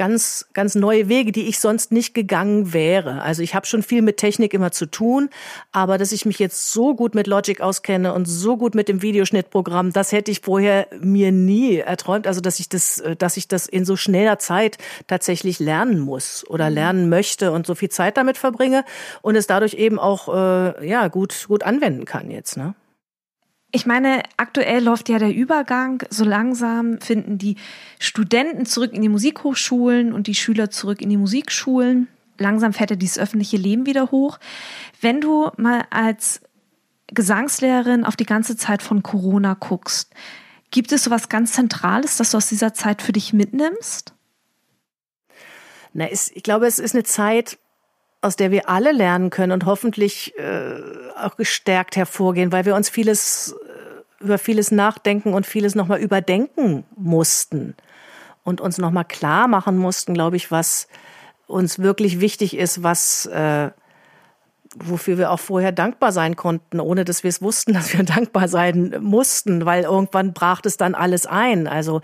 ganz, 0.00 0.46
ganz 0.54 0.76
neue 0.76 1.10
Wege, 1.10 1.30
die 1.30 1.46
ich 1.46 1.58
sonst 1.58 1.92
nicht 1.92 2.14
gegangen 2.14 2.72
wäre. 2.72 3.20
Also 3.20 3.42
ich 3.42 3.54
habe 3.54 3.66
schon 3.66 3.82
viel 3.82 4.00
mit 4.00 4.16
Technik 4.16 4.54
immer 4.54 4.72
zu 4.72 4.86
tun, 4.86 5.28
aber 5.72 5.98
dass 5.98 6.10
ich 6.12 6.24
mich 6.24 6.38
jetzt 6.38 6.72
so 6.72 6.94
gut 6.94 7.14
mit 7.14 7.26
Logic 7.26 7.60
auskenne 7.60 8.14
und 8.14 8.24
so 8.24 8.56
gut 8.56 8.74
mit 8.74 8.88
dem 8.88 9.02
Videoschnittprogramm, 9.02 9.92
das 9.92 10.10
hätte 10.10 10.30
ich 10.30 10.40
vorher 10.40 10.86
mir 11.02 11.32
nie 11.32 11.76
erträumt. 11.76 12.26
Also 12.26 12.40
dass 12.40 12.60
ich 12.60 12.70
das, 12.70 13.02
dass 13.18 13.36
ich 13.36 13.46
das 13.46 13.66
in 13.66 13.84
so 13.84 13.94
schneller 13.94 14.38
Zeit 14.38 14.78
tatsächlich 15.06 15.58
lernen 15.58 16.00
muss 16.00 16.48
oder 16.48 16.70
mhm. 16.70 16.74
lernen 16.76 17.08
möchte 17.10 17.52
und 17.52 17.66
so 17.66 17.74
viel 17.74 17.90
Zeit 17.90 18.16
damit 18.16 18.38
verbringe 18.38 18.86
und 19.20 19.36
es 19.36 19.46
dadurch 19.46 19.74
eben 19.74 19.98
auch 19.98 20.34
äh, 20.34 20.88
ja 20.88 21.08
gut 21.08 21.44
gut 21.46 21.62
anwenden 21.62 22.06
kann 22.06 22.30
jetzt. 22.30 22.56
Ne? 22.56 22.74
Ich 23.72 23.86
meine, 23.86 24.22
aktuell 24.36 24.82
läuft 24.82 25.08
ja 25.08 25.18
der 25.18 25.32
Übergang. 25.32 26.02
So 26.10 26.24
langsam 26.24 27.00
finden 27.00 27.38
die 27.38 27.56
Studenten 27.98 28.66
zurück 28.66 28.92
in 28.92 29.02
die 29.02 29.08
Musikhochschulen 29.08 30.12
und 30.12 30.26
die 30.26 30.34
Schüler 30.34 30.70
zurück 30.70 31.00
in 31.00 31.08
die 31.08 31.16
Musikschulen. 31.16 32.08
Langsam 32.38 32.72
fährt 32.72 32.90
ja 32.90 32.96
dieses 32.96 33.18
öffentliche 33.18 33.58
Leben 33.58 33.86
wieder 33.86 34.10
hoch. 34.10 34.38
Wenn 35.00 35.20
du 35.20 35.50
mal 35.56 35.84
als 35.90 36.40
Gesangslehrerin 37.08 38.04
auf 38.04 38.16
die 38.16 38.26
ganze 38.26 38.56
Zeit 38.56 38.82
von 38.82 39.02
Corona 39.02 39.54
guckst, 39.54 40.12
gibt 40.70 40.90
es 40.92 41.04
so 41.04 41.10
was 41.10 41.28
ganz 41.28 41.52
Zentrales, 41.52 42.16
das 42.16 42.30
du 42.30 42.38
aus 42.38 42.48
dieser 42.48 42.74
Zeit 42.74 43.02
für 43.02 43.12
dich 43.12 43.32
mitnimmst? 43.32 44.14
Na, 45.92 46.06
ist, 46.06 46.32
ich 46.34 46.42
glaube, 46.42 46.66
es 46.66 46.78
ist 46.78 46.94
eine 46.94 47.04
Zeit, 47.04 47.58
aus 48.22 48.36
der 48.36 48.50
wir 48.50 48.68
alle 48.68 48.92
lernen 48.92 49.30
können 49.30 49.52
und 49.52 49.66
hoffentlich 49.66 50.34
äh, 50.38 50.80
auch 51.18 51.36
gestärkt 51.36 51.96
hervorgehen, 51.96 52.52
weil 52.52 52.64
wir 52.64 52.74
uns 52.74 52.88
vieles 52.88 53.54
äh, 54.20 54.24
über 54.24 54.38
vieles 54.38 54.70
nachdenken 54.70 55.32
und 55.32 55.46
vieles 55.46 55.74
nochmal 55.74 56.00
überdenken 56.00 56.84
mussten 56.96 57.74
und 58.44 58.60
uns 58.60 58.78
nochmal 58.78 59.06
klar 59.06 59.48
machen 59.48 59.78
mussten, 59.78 60.12
glaube 60.12 60.36
ich, 60.36 60.50
was 60.50 60.88
uns 61.46 61.78
wirklich 61.78 62.20
wichtig 62.20 62.56
ist, 62.56 62.82
was 62.82 63.26
äh, 63.26 63.70
wofür 64.76 65.18
wir 65.18 65.30
auch 65.30 65.40
vorher 65.40 65.72
dankbar 65.72 66.12
sein 66.12 66.36
konnten, 66.36 66.78
ohne 66.80 67.04
dass 67.04 67.24
wir 67.24 67.28
es 67.28 67.42
wussten, 67.42 67.72
dass 67.74 67.96
wir 67.96 68.04
dankbar 68.04 68.48
sein 68.48 68.96
mussten, 69.00 69.64
weil 69.64 69.84
irgendwann 69.84 70.32
brach 70.32 70.60
es 70.64 70.76
dann 70.76 70.94
alles 70.94 71.26
ein. 71.26 71.66
Also, 71.66 72.02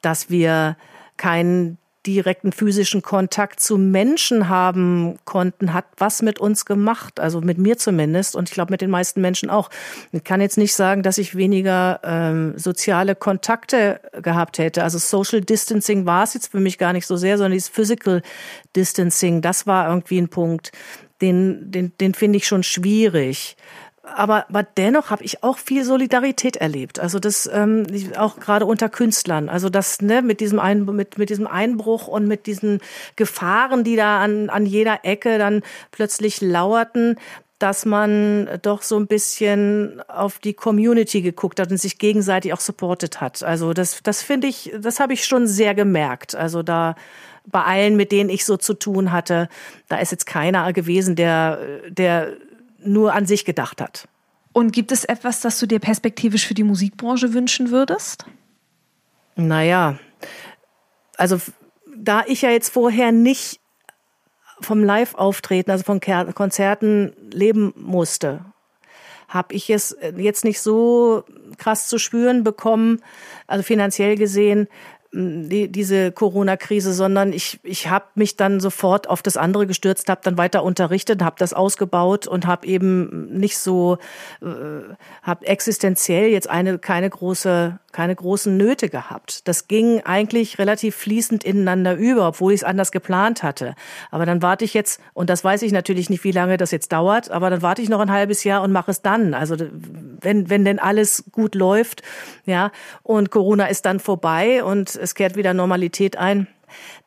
dass 0.00 0.30
wir 0.30 0.76
keinen 1.16 1.78
direkten 2.06 2.52
physischen 2.52 3.02
Kontakt 3.02 3.60
zu 3.60 3.78
Menschen 3.78 4.48
haben 4.48 5.18
konnten, 5.24 5.72
hat 5.72 5.84
was 5.98 6.20
mit 6.22 6.40
uns 6.40 6.64
gemacht, 6.64 7.20
also 7.20 7.40
mit 7.40 7.58
mir 7.58 7.78
zumindest 7.78 8.34
und 8.34 8.48
ich 8.48 8.54
glaube 8.54 8.72
mit 8.72 8.80
den 8.80 8.90
meisten 8.90 9.20
Menschen 9.20 9.50
auch. 9.50 9.70
Ich 10.10 10.24
kann 10.24 10.40
jetzt 10.40 10.58
nicht 10.58 10.74
sagen, 10.74 11.02
dass 11.02 11.18
ich 11.18 11.36
weniger 11.36 12.00
ähm, 12.02 12.54
soziale 12.56 13.14
Kontakte 13.14 14.00
gehabt 14.20 14.58
hätte. 14.58 14.82
Also 14.82 14.98
Social 14.98 15.40
Distancing 15.40 16.04
war 16.04 16.24
es 16.24 16.34
jetzt 16.34 16.50
für 16.50 16.60
mich 16.60 16.78
gar 16.78 16.92
nicht 16.92 17.06
so 17.06 17.16
sehr, 17.16 17.38
sondern 17.38 17.52
dieses 17.52 17.68
Physical 17.68 18.22
Distancing, 18.74 19.40
das 19.40 19.66
war 19.66 19.88
irgendwie 19.88 20.18
ein 20.18 20.28
Punkt, 20.28 20.72
den, 21.20 21.70
den, 21.70 21.92
den 21.98 22.14
finde 22.14 22.38
ich 22.38 22.46
schon 22.46 22.64
schwierig 22.64 23.56
aber, 24.02 24.46
aber 24.48 24.64
dennoch 24.64 25.10
habe 25.10 25.22
ich 25.22 25.44
auch 25.44 25.58
viel 25.58 25.84
Solidarität 25.84 26.56
erlebt. 26.56 26.98
Also 26.98 27.20
das 27.20 27.48
ähm, 27.52 27.86
auch 28.16 28.40
gerade 28.40 28.66
unter 28.66 28.88
Künstlern. 28.88 29.48
Also 29.48 29.68
das 29.68 30.02
ne, 30.02 30.22
mit 30.22 30.40
diesem 30.40 30.58
Ein, 30.58 30.84
mit 30.84 31.18
mit 31.18 31.30
diesem 31.30 31.46
Einbruch 31.46 32.08
und 32.08 32.26
mit 32.26 32.46
diesen 32.46 32.80
Gefahren, 33.14 33.84
die 33.84 33.94
da 33.94 34.20
an 34.20 34.50
an 34.50 34.66
jeder 34.66 35.04
Ecke 35.04 35.38
dann 35.38 35.62
plötzlich 35.92 36.40
lauerten, 36.40 37.16
dass 37.60 37.86
man 37.86 38.48
doch 38.62 38.82
so 38.82 38.98
ein 38.98 39.06
bisschen 39.06 40.02
auf 40.08 40.40
die 40.40 40.54
Community 40.54 41.22
geguckt 41.22 41.60
hat 41.60 41.70
und 41.70 41.78
sich 41.78 41.98
gegenseitig 41.98 42.52
auch 42.52 42.60
supportet 42.60 43.20
hat. 43.20 43.44
Also 43.44 43.72
das 43.72 44.02
das 44.02 44.20
finde 44.20 44.48
ich, 44.48 44.72
das 44.80 44.98
habe 44.98 45.12
ich 45.12 45.24
schon 45.24 45.46
sehr 45.46 45.76
gemerkt. 45.76 46.34
Also 46.34 46.64
da 46.64 46.96
bei 47.46 47.62
allen, 47.62 47.96
mit 47.96 48.10
denen 48.10 48.30
ich 48.30 48.44
so 48.44 48.56
zu 48.56 48.74
tun 48.74 49.12
hatte, 49.12 49.48
da 49.88 49.98
ist 49.98 50.10
jetzt 50.10 50.26
keiner 50.26 50.72
gewesen, 50.72 51.14
der 51.14 51.58
der 51.88 52.32
nur 52.84 53.14
an 53.14 53.26
sich 53.26 53.44
gedacht 53.44 53.80
hat. 53.80 54.08
Und 54.52 54.72
gibt 54.72 54.92
es 54.92 55.04
etwas, 55.04 55.40
das 55.40 55.58
du 55.58 55.66
dir 55.66 55.78
perspektivisch 55.78 56.46
für 56.46 56.54
die 56.54 56.64
Musikbranche 56.64 57.32
wünschen 57.32 57.70
würdest? 57.70 58.26
Naja, 59.34 59.98
also 61.16 61.40
da 61.96 62.24
ich 62.26 62.42
ja 62.42 62.50
jetzt 62.50 62.68
vorher 62.68 63.12
nicht 63.12 63.60
vom 64.60 64.84
Live-Auftreten, 64.84 65.70
also 65.70 65.84
von 65.84 66.00
Konzerten 66.00 67.14
leben 67.30 67.72
musste, 67.76 68.44
habe 69.28 69.54
ich 69.54 69.70
es 69.70 69.96
jetzt 70.16 70.44
nicht 70.44 70.60
so 70.60 71.24
krass 71.56 71.88
zu 71.88 71.98
spüren 71.98 72.44
bekommen, 72.44 73.00
also 73.46 73.62
finanziell 73.62 74.16
gesehen, 74.16 74.68
die, 75.14 75.70
diese 75.70 76.10
Corona-Krise, 76.10 76.94
sondern 76.94 77.32
ich, 77.32 77.60
ich 77.62 77.88
habe 77.88 78.06
mich 78.14 78.36
dann 78.36 78.60
sofort 78.60 79.10
auf 79.10 79.22
das 79.22 79.36
andere 79.36 79.66
gestürzt, 79.66 80.08
habe 80.08 80.22
dann 80.24 80.38
weiter 80.38 80.62
unterrichtet, 80.64 81.22
habe 81.22 81.36
das 81.38 81.52
ausgebaut 81.52 82.26
und 82.26 82.46
habe 82.46 82.66
eben 82.66 83.28
nicht 83.38 83.58
so, 83.58 83.98
äh, 84.40 84.46
habe 85.22 85.46
existenziell 85.46 86.30
jetzt 86.30 86.48
eine 86.48 86.78
keine 86.78 87.10
große, 87.10 87.78
keine 87.92 88.14
großen 88.14 88.56
Nöte 88.56 88.88
gehabt. 88.88 89.46
Das 89.48 89.68
ging 89.68 90.00
eigentlich 90.00 90.58
relativ 90.58 90.96
fließend 90.96 91.44
ineinander 91.44 91.94
über, 91.94 92.28
obwohl 92.28 92.52
ich 92.52 92.60
es 92.60 92.64
anders 92.64 92.92
geplant 92.92 93.42
hatte. 93.42 93.74
Aber 94.10 94.26
dann 94.26 94.42
warte 94.42 94.64
ich 94.64 94.74
jetzt, 94.74 95.00
und 95.14 95.30
das 95.30 95.44
weiß 95.44 95.62
ich 95.62 95.72
natürlich 95.72 96.10
nicht, 96.10 96.24
wie 96.24 96.32
lange 96.32 96.56
das 96.56 96.70
jetzt 96.70 96.92
dauert, 96.92 97.30
aber 97.30 97.50
dann 97.50 97.62
warte 97.62 97.82
ich 97.82 97.88
noch 97.88 98.00
ein 98.00 98.10
halbes 98.10 98.44
Jahr 98.44 98.62
und 98.62 98.72
mache 98.72 98.90
es 98.90 99.02
dann. 99.02 99.34
Also 99.34 99.56
wenn, 100.20 100.50
wenn 100.50 100.64
denn 100.64 100.78
alles 100.78 101.24
gut 101.32 101.54
läuft, 101.54 102.02
ja, 102.46 102.72
und 103.02 103.30
Corona 103.30 103.66
ist 103.66 103.84
dann 103.84 104.00
vorbei 104.00 104.64
und 104.64 104.96
es 104.96 105.14
kehrt 105.14 105.36
wieder 105.36 105.54
Normalität 105.54 106.16
ein, 106.16 106.46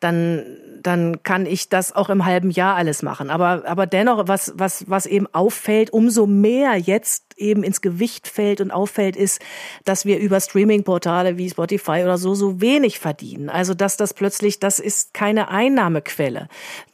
dann 0.00 0.44
dann 0.86 1.22
kann 1.24 1.46
ich 1.46 1.68
das 1.68 1.94
auch 1.94 2.10
im 2.10 2.24
halben 2.24 2.50
Jahr 2.50 2.76
alles 2.76 3.02
machen. 3.02 3.28
Aber, 3.28 3.64
aber 3.66 3.86
dennoch, 3.86 4.28
was, 4.28 4.52
was, 4.56 4.84
was 4.88 5.06
eben 5.06 5.26
auffällt, 5.32 5.90
umso 5.90 6.26
mehr 6.26 6.76
jetzt 6.76 7.24
eben 7.36 7.64
ins 7.64 7.80
Gewicht 7.80 8.28
fällt 8.28 8.60
und 8.60 8.70
auffällt, 8.70 9.16
ist, 9.16 9.40
dass 9.84 10.04
wir 10.04 10.18
über 10.18 10.40
Streaming-Portale 10.40 11.38
wie 11.38 11.50
Spotify 11.50 12.02
oder 12.04 12.18
so 12.18 12.34
so 12.34 12.60
wenig 12.60 13.00
verdienen. 13.00 13.50
Also, 13.50 13.74
dass 13.74 13.96
das 13.96 14.14
plötzlich, 14.14 14.60
das 14.60 14.78
ist 14.78 15.12
keine 15.12 15.48
Einnahmequelle. 15.48 16.48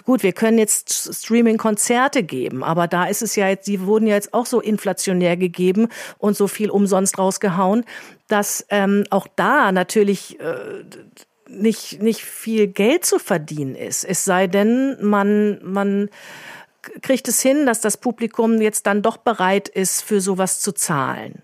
Gut, 0.04 0.22
wir 0.22 0.32
können 0.32 0.58
jetzt 0.58 1.14
Streaming-Konzerte 1.14 2.22
geben, 2.22 2.64
aber 2.64 2.88
da 2.88 3.04
ist 3.04 3.22
es 3.22 3.36
ja 3.36 3.48
jetzt, 3.48 3.68
die 3.68 3.82
wurden 3.82 4.06
ja 4.06 4.14
jetzt 4.14 4.32
auch 4.32 4.46
so 4.46 4.60
inflationär 4.60 5.36
gegeben 5.36 5.88
und 6.18 6.36
so 6.36 6.48
viel 6.48 6.70
umsonst 6.70 7.18
rausgehauen, 7.18 7.84
dass 8.28 8.64
ähm, 8.70 9.04
auch 9.10 9.26
da 9.36 9.70
natürlich 9.70 10.40
äh, 10.40 10.84
nicht, 11.52 12.02
nicht 12.02 12.24
viel 12.24 12.66
Geld 12.66 13.04
zu 13.04 13.18
verdienen 13.18 13.74
ist. 13.74 14.04
Es 14.04 14.24
sei 14.24 14.46
denn, 14.46 14.96
man, 15.00 15.60
man 15.62 16.10
kriegt 17.02 17.28
es 17.28 17.40
hin, 17.40 17.66
dass 17.66 17.80
das 17.80 17.96
Publikum 17.96 18.60
jetzt 18.60 18.86
dann 18.86 19.02
doch 19.02 19.16
bereit 19.16 19.68
ist, 19.68 20.02
für 20.02 20.20
sowas 20.20 20.60
zu 20.60 20.72
zahlen. 20.72 21.42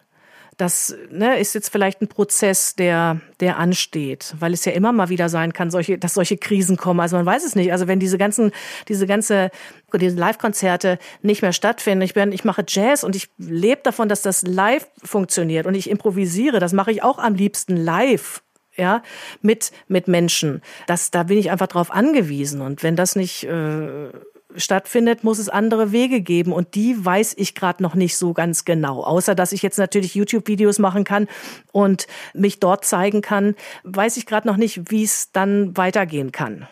Das 0.58 0.96
ne, 1.08 1.38
ist 1.38 1.54
jetzt 1.54 1.70
vielleicht 1.70 2.02
ein 2.02 2.08
Prozess, 2.08 2.74
der, 2.74 3.20
der 3.38 3.58
ansteht, 3.58 4.34
weil 4.40 4.52
es 4.52 4.64
ja 4.64 4.72
immer 4.72 4.92
mal 4.92 5.08
wieder 5.08 5.28
sein 5.28 5.52
kann, 5.52 5.70
solche, 5.70 5.98
dass 5.98 6.14
solche 6.14 6.36
Krisen 6.36 6.76
kommen. 6.76 6.98
Also 6.98 7.16
man 7.16 7.24
weiß 7.24 7.44
es 7.44 7.54
nicht. 7.54 7.70
Also 7.70 7.86
wenn 7.86 8.00
diese 8.00 8.18
ganzen, 8.18 8.50
diese 8.88 9.06
ganze, 9.06 9.52
diese 9.94 10.16
Live-Konzerte 10.16 10.98
nicht 11.22 11.42
mehr 11.42 11.52
stattfinden. 11.52 12.02
Ich 12.02 12.12
bin, 12.12 12.32
ich 12.32 12.44
mache 12.44 12.64
Jazz 12.66 13.04
und 13.04 13.14
ich 13.14 13.28
lebe 13.38 13.82
davon, 13.84 14.08
dass 14.08 14.22
das 14.22 14.42
live 14.42 14.88
funktioniert 15.04 15.64
und 15.64 15.76
ich 15.76 15.88
improvisiere. 15.88 16.58
Das 16.58 16.72
mache 16.72 16.90
ich 16.90 17.04
auch 17.04 17.18
am 17.18 17.36
liebsten 17.36 17.76
live 17.76 18.42
ja, 18.78 19.02
mit, 19.42 19.72
mit 19.88 20.08
Menschen. 20.08 20.62
Das, 20.86 21.10
da 21.10 21.24
bin 21.24 21.38
ich 21.38 21.50
einfach 21.50 21.66
drauf 21.66 21.90
angewiesen. 21.90 22.60
Und 22.60 22.82
wenn 22.82 22.96
das 22.96 23.16
nicht 23.16 23.44
äh, 23.44 24.10
stattfindet, 24.56 25.24
muss 25.24 25.38
es 25.38 25.48
andere 25.48 25.92
Wege 25.92 26.20
geben. 26.20 26.52
Und 26.52 26.74
die 26.74 27.04
weiß 27.04 27.34
ich 27.36 27.54
gerade 27.54 27.82
noch 27.82 27.94
nicht 27.94 28.16
so 28.16 28.32
ganz 28.32 28.64
genau. 28.64 29.02
Außer 29.02 29.34
dass 29.34 29.52
ich 29.52 29.62
jetzt 29.62 29.78
natürlich 29.78 30.14
YouTube-Videos 30.14 30.78
machen 30.78 31.04
kann 31.04 31.28
und 31.72 32.06
mich 32.34 32.60
dort 32.60 32.84
zeigen 32.84 33.20
kann, 33.20 33.54
weiß 33.84 34.16
ich 34.16 34.26
gerade 34.26 34.46
noch 34.46 34.56
nicht, 34.56 34.90
wie 34.90 35.02
es 35.02 35.32
dann 35.32 35.76
weitergehen 35.76 36.32
kann. 36.32 36.66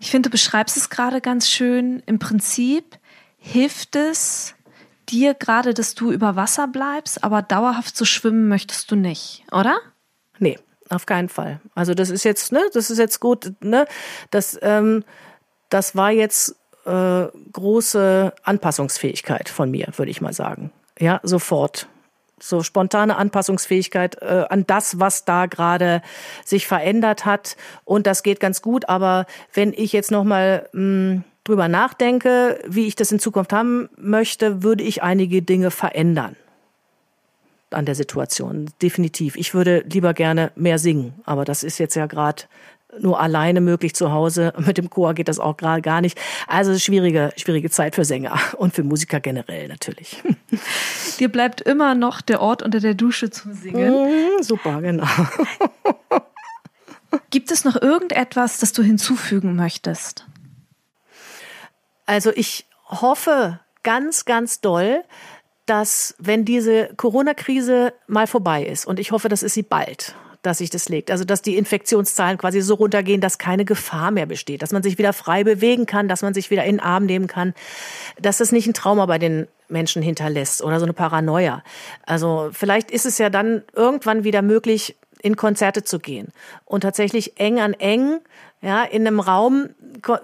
Ich 0.00 0.10
finde, 0.10 0.28
du 0.28 0.32
beschreibst 0.32 0.76
es 0.76 0.90
gerade 0.90 1.20
ganz 1.20 1.48
schön. 1.48 2.02
Im 2.06 2.18
Prinzip 2.18 2.98
hilft 3.38 3.96
es 3.96 4.54
dir 5.08 5.34
gerade, 5.34 5.74
dass 5.74 5.94
du 5.94 6.10
über 6.12 6.36
Wasser 6.36 6.66
bleibst, 6.66 7.24
aber 7.24 7.42
dauerhaft 7.42 7.96
zu 7.96 8.04
schwimmen 8.04 8.48
möchtest 8.48 8.90
du 8.90 8.96
nicht, 8.96 9.44
oder? 9.52 9.76
Nee, 10.38 10.58
auf 10.90 11.06
keinen 11.06 11.28
Fall. 11.28 11.60
Also 11.74 11.94
das 11.94 12.10
ist 12.10 12.24
jetzt, 12.24 12.52
ne, 12.52 12.62
das 12.72 12.90
ist 12.90 12.98
jetzt 12.98 13.20
gut, 13.20 13.52
ne, 13.60 13.86
das, 14.30 14.58
ähm, 14.62 15.04
das 15.70 15.96
war 15.96 16.10
jetzt 16.10 16.56
äh, 16.84 17.26
große 17.52 18.32
Anpassungsfähigkeit 18.42 19.48
von 19.48 19.70
mir, 19.70 19.88
würde 19.96 20.10
ich 20.10 20.20
mal 20.20 20.32
sagen. 20.32 20.70
Ja, 20.98 21.20
sofort. 21.22 21.88
So 22.38 22.62
spontane 22.62 23.16
Anpassungsfähigkeit 23.16 24.20
äh, 24.20 24.44
an 24.48 24.66
das, 24.66 25.00
was 25.00 25.24
da 25.24 25.46
gerade 25.46 26.02
sich 26.44 26.66
verändert 26.66 27.24
hat. 27.24 27.56
Und 27.84 28.06
das 28.06 28.22
geht 28.22 28.40
ganz 28.40 28.60
gut. 28.60 28.88
Aber 28.88 29.26
wenn 29.54 29.72
ich 29.72 29.92
jetzt 29.92 30.10
nochmal 30.10 30.68
hm, 30.72 31.24
drüber 31.44 31.68
nachdenke, 31.68 32.60
wie 32.66 32.86
ich 32.86 32.96
das 32.96 33.12
in 33.12 33.18
Zukunft 33.18 33.52
haben 33.52 33.88
möchte, 33.96 34.62
würde 34.62 34.84
ich 34.84 35.02
einige 35.02 35.42
Dinge 35.42 35.70
verändern 35.70 36.36
an 37.74 37.84
der 37.84 37.94
Situation. 37.94 38.70
Definitiv. 38.80 39.36
Ich 39.36 39.54
würde 39.54 39.84
lieber 39.90 40.14
gerne 40.14 40.52
mehr 40.54 40.78
singen, 40.78 41.14
aber 41.24 41.44
das 41.44 41.62
ist 41.62 41.78
jetzt 41.78 41.94
ja 41.94 42.06
gerade 42.06 42.44
nur 42.98 43.20
alleine 43.20 43.60
möglich 43.60 43.94
zu 43.94 44.12
Hause. 44.12 44.52
Mit 44.58 44.78
dem 44.78 44.90
Chor 44.90 45.14
geht 45.14 45.28
das 45.28 45.38
auch 45.38 45.56
gerade 45.56 45.82
gar 45.82 46.00
nicht. 46.00 46.18
Also 46.46 46.78
schwierige, 46.78 47.32
schwierige 47.36 47.70
Zeit 47.70 47.94
für 47.94 48.04
Sänger 48.04 48.38
und 48.56 48.74
für 48.74 48.82
Musiker 48.82 49.20
generell 49.20 49.68
natürlich. 49.68 50.22
Dir 51.18 51.30
bleibt 51.30 51.60
immer 51.60 51.94
noch 51.94 52.20
der 52.20 52.40
Ort 52.40 52.62
unter 52.62 52.80
der 52.80 52.94
Dusche 52.94 53.30
zum 53.30 53.52
Singen. 53.54 54.38
Mm, 54.38 54.42
super, 54.42 54.80
genau. 54.80 55.06
Gibt 57.30 57.50
es 57.50 57.64
noch 57.64 57.80
irgendetwas, 57.80 58.58
das 58.58 58.72
du 58.72 58.82
hinzufügen 58.82 59.54
möchtest? 59.56 60.26
Also 62.06 62.32
ich 62.34 62.66
hoffe 62.86 63.60
ganz, 63.82 64.24
ganz 64.24 64.60
doll, 64.60 65.04
dass 65.66 66.14
wenn 66.18 66.44
diese 66.44 66.90
Corona-Krise 66.96 67.92
mal 68.06 68.26
vorbei 68.26 68.64
ist, 68.64 68.86
und 68.86 68.98
ich 68.98 69.12
hoffe, 69.12 69.28
das 69.28 69.42
ist 69.42 69.54
sie 69.54 69.62
bald, 69.62 70.14
dass 70.42 70.58
sich 70.58 70.70
das 70.70 70.88
legt. 70.88 71.10
Also 71.10 71.24
dass 71.24 71.42
die 71.42 71.56
Infektionszahlen 71.56 72.38
quasi 72.38 72.60
so 72.60 72.74
runtergehen, 72.74 73.20
dass 73.20 73.38
keine 73.38 73.64
Gefahr 73.64 74.10
mehr 74.10 74.26
besteht, 74.26 74.62
dass 74.62 74.72
man 74.72 74.82
sich 74.82 74.98
wieder 74.98 75.12
frei 75.12 75.42
bewegen 75.42 75.86
kann, 75.86 76.08
dass 76.08 76.22
man 76.22 76.34
sich 76.34 76.50
wieder 76.50 76.64
in 76.64 76.76
den 76.76 76.80
Arm 76.80 77.06
nehmen 77.06 77.26
kann, 77.26 77.54
dass 78.20 78.38
das 78.38 78.52
nicht 78.52 78.66
ein 78.66 78.74
Trauma 78.74 79.06
bei 79.06 79.18
den 79.18 79.48
Menschen 79.68 80.02
hinterlässt 80.02 80.62
oder 80.62 80.78
so 80.78 80.84
eine 80.84 80.92
Paranoia. 80.92 81.62
Also 82.04 82.50
vielleicht 82.52 82.90
ist 82.90 83.06
es 83.06 83.18
ja 83.18 83.30
dann 83.30 83.62
irgendwann 83.72 84.24
wieder 84.24 84.42
möglich, 84.42 84.96
in 85.22 85.36
Konzerte 85.36 85.82
zu 85.82 85.98
gehen 85.98 86.28
und 86.66 86.82
tatsächlich 86.82 87.40
eng 87.40 87.58
an 87.58 87.72
eng 87.72 88.20
ja, 88.64 88.82
in 88.82 89.06
einem 89.06 89.20
Raum 89.20 89.68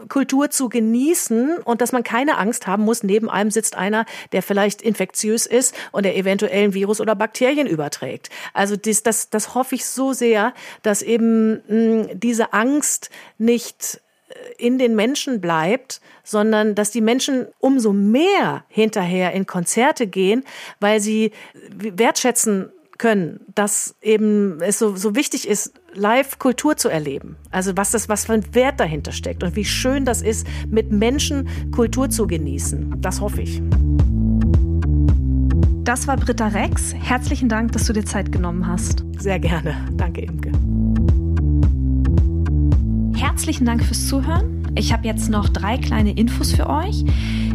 Kultur 0.08 0.50
zu 0.50 0.68
genießen 0.68 1.58
und 1.58 1.80
dass 1.80 1.92
man 1.92 2.02
keine 2.02 2.38
Angst 2.38 2.66
haben 2.66 2.84
muss, 2.84 3.02
neben 3.02 3.30
einem 3.30 3.50
sitzt 3.50 3.76
einer, 3.76 4.04
der 4.32 4.42
vielleicht 4.42 4.82
infektiös 4.82 5.46
ist 5.46 5.74
und 5.92 6.04
der 6.04 6.16
eventuell 6.16 6.64
ein 6.64 6.74
Virus 6.74 7.00
oder 7.00 7.14
Bakterien 7.14 7.66
überträgt. 7.66 8.30
Also 8.52 8.76
das, 8.76 9.02
das, 9.02 9.30
das 9.30 9.54
hoffe 9.54 9.74
ich 9.74 9.86
so 9.86 10.12
sehr, 10.12 10.54
dass 10.82 11.02
eben 11.02 11.62
mh, 11.68 12.14
diese 12.14 12.52
Angst 12.52 13.10
nicht 13.38 14.00
äh, 14.28 14.34
in 14.58 14.78
den 14.78 14.94
Menschen 14.96 15.40
bleibt, 15.40 16.00
sondern 16.24 16.74
dass 16.74 16.90
die 16.90 17.00
Menschen 17.00 17.46
umso 17.58 17.92
mehr 17.92 18.64
hinterher 18.68 19.32
in 19.32 19.46
Konzerte 19.46 20.06
gehen, 20.06 20.44
weil 20.78 21.00
sie 21.00 21.32
wertschätzen 21.70 22.70
können, 23.00 23.40
dass 23.54 23.96
eben 24.02 24.60
es 24.60 24.78
so, 24.78 24.94
so 24.94 25.16
wichtig 25.16 25.48
ist, 25.48 25.72
live 25.94 26.38
Kultur 26.38 26.76
zu 26.76 26.90
erleben. 26.90 27.36
Also 27.50 27.72
was 27.74 27.92
das, 27.92 28.10
was 28.10 28.26
für 28.26 28.34
ein 28.34 28.54
Wert 28.54 28.78
dahinter 28.78 29.10
steckt 29.10 29.42
und 29.42 29.56
wie 29.56 29.64
schön 29.64 30.04
das 30.04 30.20
ist, 30.20 30.46
mit 30.68 30.92
Menschen 30.92 31.48
Kultur 31.72 32.10
zu 32.10 32.26
genießen. 32.26 33.00
Das 33.00 33.22
hoffe 33.22 33.40
ich. 33.40 33.62
Das 35.82 36.06
war 36.06 36.18
Britta 36.18 36.48
Rex. 36.48 36.94
Herzlichen 36.94 37.48
Dank, 37.48 37.72
dass 37.72 37.86
du 37.86 37.94
dir 37.94 38.04
Zeit 38.04 38.32
genommen 38.32 38.66
hast. 38.66 39.02
Sehr 39.18 39.38
gerne. 39.38 39.74
Danke, 39.94 40.20
Imke. 40.20 40.52
Herzlichen 43.18 43.64
Dank 43.64 43.82
fürs 43.82 44.08
Zuhören. 44.08 44.70
Ich 44.74 44.92
habe 44.92 45.06
jetzt 45.06 45.30
noch 45.30 45.48
drei 45.48 45.78
kleine 45.78 46.12
Infos 46.12 46.52
für 46.52 46.68
euch. 46.68 47.02